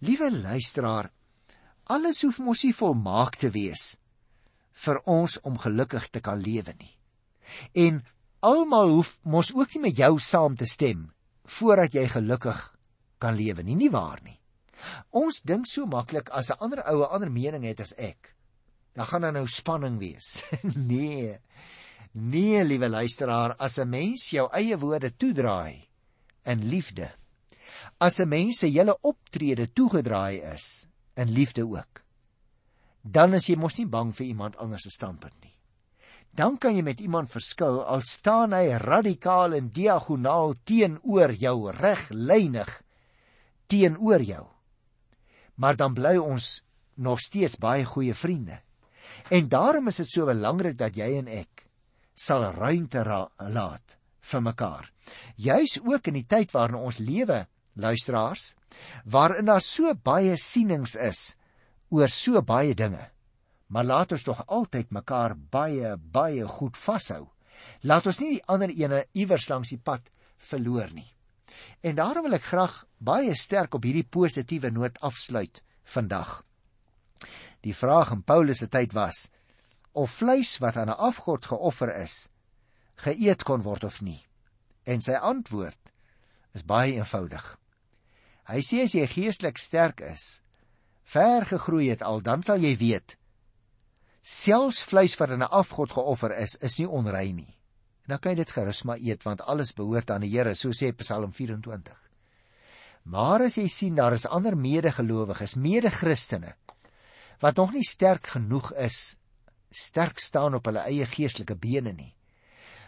Liewe 0.03 0.31
luisteraar, 0.35 1.11
alles 1.95 2.23
hoef 2.27 2.41
mos 2.43 2.63
nie 2.67 2.75
volmaak 2.75 3.39
te 3.39 3.51
wees 3.55 3.93
vir 4.73 4.99
ons 5.05 5.39
om 5.41 5.57
gelukkig 5.57 6.09
te 6.09 6.19
kan 6.19 6.41
lewe 6.41 6.73
nie. 6.79 6.93
En 7.73 8.01
almal 8.41 8.89
hoef 8.89 9.19
mos 9.23 9.53
ook 9.55 9.75
nie 9.75 9.81
met 9.89 9.97
jou 9.97 10.19
saam 10.19 10.55
te 10.55 10.65
stem 10.65 11.11
voordat 11.57 11.93
jy 11.93 12.07
gelukkig 12.07 12.59
kan 13.19 13.35
lewe 13.35 13.63
nie, 13.63 13.75
nie 13.75 13.91
waar 13.91 14.19
nie. 14.23 14.39
Ons 15.15 15.41
dink 15.47 15.67
so 15.67 15.85
maklik 15.87 16.29
as 16.29 16.51
'n 16.51 16.59
ander 16.59 16.83
ou 16.91 17.03
'n 17.03 17.13
ander 17.15 17.31
mening 17.31 17.63
het 17.63 17.79
as 17.79 17.93
ek, 17.97 18.35
dan 18.95 19.05
gaan 19.05 19.21
daar 19.21 19.33
nou 19.33 19.47
spanning 19.47 19.99
wees. 19.99 20.43
nee. 20.91 21.39
Nee, 22.13 22.63
liewe 22.63 22.89
luisteraar, 22.89 23.55
as 23.57 23.79
'n 23.79 23.89
mens 23.89 24.29
jou 24.29 24.49
eie 24.51 24.77
woorde 24.77 25.15
toedraai 25.17 25.87
in 26.45 26.67
liefde, 26.69 27.11
as 27.97 28.19
'n 28.19 28.27
mens 28.27 28.59
se 28.59 28.67
hele 28.67 28.97
optrede 29.01 29.73
toegedraai 29.73 30.41
is 30.53 30.87
in 31.15 31.31
liefde 31.31 31.65
ook, 31.65 32.02
dan 33.03 33.35
is 33.35 33.49
jy 33.51 33.57
mos 33.59 33.77
nie 33.77 33.89
bang 33.91 34.13
vir 34.15 34.29
iemand 34.31 34.57
anders 34.63 34.87
se 34.87 34.93
standpunt 34.95 35.35
nie. 35.43 35.51
Dan 36.33 36.57
kan 36.57 36.73
jy 36.73 36.81
met 36.81 37.01
iemand 37.03 37.29
verskil 37.29 37.83
al 37.83 38.01
staan 38.01 38.55
hy 38.55 38.79
radikaal 38.81 39.53
en 39.53 39.69
diagonaal 39.69 40.55
teenoor 40.65 41.35
jou, 41.37 41.69
reglynig 41.77 42.71
teenoor 43.69 44.23
jou. 44.25 44.45
Maar 45.61 45.77
dan 45.77 45.93
bly 45.93 46.15
ons 46.17 46.63
nog 46.95 47.21
steeds 47.21 47.59
baie 47.61 47.85
goeie 47.85 48.15
vriende. 48.17 48.63
En 49.29 49.49
daarom 49.49 49.91
is 49.91 50.01
dit 50.01 50.09
so 50.09 50.25
belangrik 50.25 50.77
dat 50.79 50.97
jy 50.97 51.11
en 51.19 51.29
ek 51.29 51.67
sal 52.15 52.47
ruimte 52.55 53.03
laat 53.03 53.97
vir 54.23 54.41
mekaar. 54.41 54.89
Juis 55.35 55.77
ook 55.83 56.07
in 56.09 56.17
die 56.17 56.27
tyd 56.29 56.53
waarin 56.55 56.79
ons 56.79 57.01
lewe, 57.03 57.43
luisteraars, 57.75 58.53
waarin 59.05 59.49
daar 59.49 59.61
so 59.61 59.93
baie 59.93 60.37
sienings 60.39 60.95
is 60.95 61.35
oor 61.93 62.09
so 62.09 62.41
baie 62.41 62.73
dinge. 62.73 63.05
Maar 63.69 63.85
laat 63.85 64.13
ons 64.15 64.25
tog 64.25 64.41
altyd 64.47 64.91
mekaar 64.93 65.35
baie 65.37 65.95
baie 65.97 66.45
goed 66.57 66.77
vashou. 66.77 67.27
Laat 67.85 68.07
ons 68.09 68.19
nie 68.21 68.35
die 68.35 68.45
ander 68.49 68.73
ene 68.73 69.03
iewers 69.13 69.47
langs 69.49 69.73
die 69.73 69.81
pad 69.81 70.09
verloor 70.49 70.89
nie. 70.93 71.09
En 71.85 71.95
daarom 71.95 72.25
wil 72.27 72.37
ek 72.39 72.49
graag 72.49 72.83
baie 72.97 73.35
sterk 73.37 73.77
op 73.77 73.85
hierdie 73.85 74.07
positiewe 74.09 74.71
noot 74.73 74.97
afsluit 75.05 75.61
vandag. 75.95 76.41
Die 77.63 77.75
vraag 77.77 78.11
in 78.17 78.23
Paulus 78.25 78.63
se 78.63 78.67
tyd 78.67 78.93
was 78.97 79.29
of 79.93 80.11
vleis 80.17 80.57
wat 80.59 80.77
aan 80.77 80.89
'n 80.89 81.01
afgod 81.09 81.45
geoffer 81.45 81.93
is, 81.95 82.29
geëet 83.05 83.43
kon 83.43 83.61
word 83.61 83.83
of 83.83 84.01
nie. 84.01 84.25
En 84.83 85.01
sy 85.01 85.13
antwoord 85.13 85.93
is 86.53 86.65
baie 86.65 86.93
eenvoudig. 86.93 87.57
Hy 88.43 88.59
sê 88.59 88.83
as 88.83 88.93
jy 88.93 89.07
geestelik 89.07 89.57
sterk 89.57 90.01
is, 90.01 90.42
ver 91.03 91.45
gegroei 91.45 91.89
het 91.89 92.01
al, 92.01 92.21
dan 92.21 92.43
sal 92.43 92.61
jy 92.61 92.77
weet 92.77 93.17
selfs 94.23 94.79
vleis 94.87 95.17
wat 95.19 95.31
aan 95.31 95.43
'n 95.43 95.51
afgod 95.51 95.91
geoffer 95.91 96.31
is, 96.37 96.55
is 96.55 96.77
nie 96.79 96.87
onrein 96.87 97.35
nie. 97.35 97.59
En 98.03 98.15
dan 98.15 98.19
kan 98.19 98.31
jy 98.31 98.35
dit 98.35 98.51
gerus 98.51 98.83
maar 98.83 98.97
eet 98.97 99.23
want 99.23 99.41
alles 99.41 99.73
behoort 99.73 100.11
aan 100.11 100.21
die 100.21 100.31
Here, 100.31 100.55
so 100.55 100.69
sê 100.69 100.91
Psalm 100.95 101.31
24. 101.31 101.97
Maar 103.03 103.41
as 103.41 103.55
jy 103.55 103.67
sien 103.67 103.95
daar 103.95 104.13
is 104.13 104.25
ander 104.25 104.57
medegelowiges, 104.57 105.55
mede-Christene 105.55 106.55
wat 107.39 107.55
nog 107.55 107.73
nie 107.73 107.83
sterk 107.83 108.27
genoeg 108.27 108.71
is, 108.73 109.17
sterk 109.69 110.19
staan 110.19 110.55
op 110.55 110.65
hulle 110.65 110.79
eie 110.79 111.05
geestelike 111.05 111.55
bene 111.55 111.91
nie. 111.91 112.15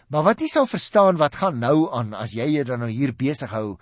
Maar 0.08 0.22
wat 0.22 0.40
jy 0.40 0.48
sal 0.48 0.66
verstaan 0.66 1.16
wat 1.16 1.36
gaan 1.36 1.58
nou 1.58 1.92
aan 1.92 2.14
as 2.14 2.32
jy 2.32 2.46
jou 2.54 2.64
dan 2.64 2.80
nou 2.80 2.88
hier 2.90 3.12
besig 3.12 3.50
hou 3.50 3.76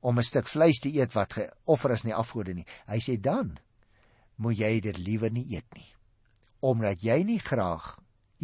om 0.00 0.18
'n 0.18 0.22
stuk 0.22 0.46
vleis 0.46 0.78
te 0.78 0.92
eet 0.92 1.12
wat 1.14 1.32
geoffer 1.32 1.90
is 1.90 2.04
nie 2.04 2.14
afgode 2.14 2.54
nie. 2.54 2.66
Hy 2.86 2.98
sê 2.98 3.20
dan 3.20 3.58
moet 4.40 4.58
jy 4.58 4.80
dit 4.80 4.98
liewer 4.98 5.32
nie 5.32 5.46
eet 5.52 5.68
nie 5.76 5.90
omdat 6.60 7.00
jy 7.04 7.22
nie 7.24 7.40
graag 7.40 7.94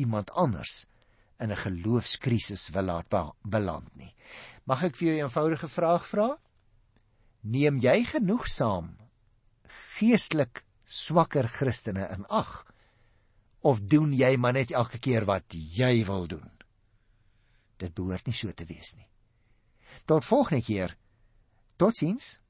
iemand 0.00 0.30
anders 0.32 0.86
in 1.40 1.52
'n 1.52 1.56
geloofskrisis 1.56 2.68
wil 2.68 2.84
laat 2.84 3.12
beland 3.42 3.96
nie. 3.96 4.14
Mag 4.64 4.82
ek 4.82 4.96
vir 4.96 5.08
jou 5.08 5.16
'n 5.16 5.24
eenvoudige 5.24 5.68
vraag 5.68 6.06
vra? 6.06 6.38
Neem 7.42 7.78
jy 7.78 8.04
genoegsaam 8.04 8.96
geestelik 9.98 10.64
swakker 10.84 11.48
Christene 11.48 12.08
in 12.08 12.26
ag? 12.26 12.64
Of 13.60 13.80
doen 13.80 14.12
jy 14.12 14.36
maar 14.36 14.52
net 14.52 14.70
elke 14.70 14.98
keer 14.98 15.24
wat 15.24 15.44
jy 15.52 16.04
wil 16.04 16.26
doen? 16.26 16.50
Dit 17.76 17.94
behoort 17.94 18.26
nie 18.26 18.34
so 18.34 18.52
te 18.52 18.64
wees 18.64 18.94
nie. 18.96 19.08
Tot 20.04 20.24
volgende 20.24 20.62
keer. 20.62 20.96
Totsiens. 21.76 22.40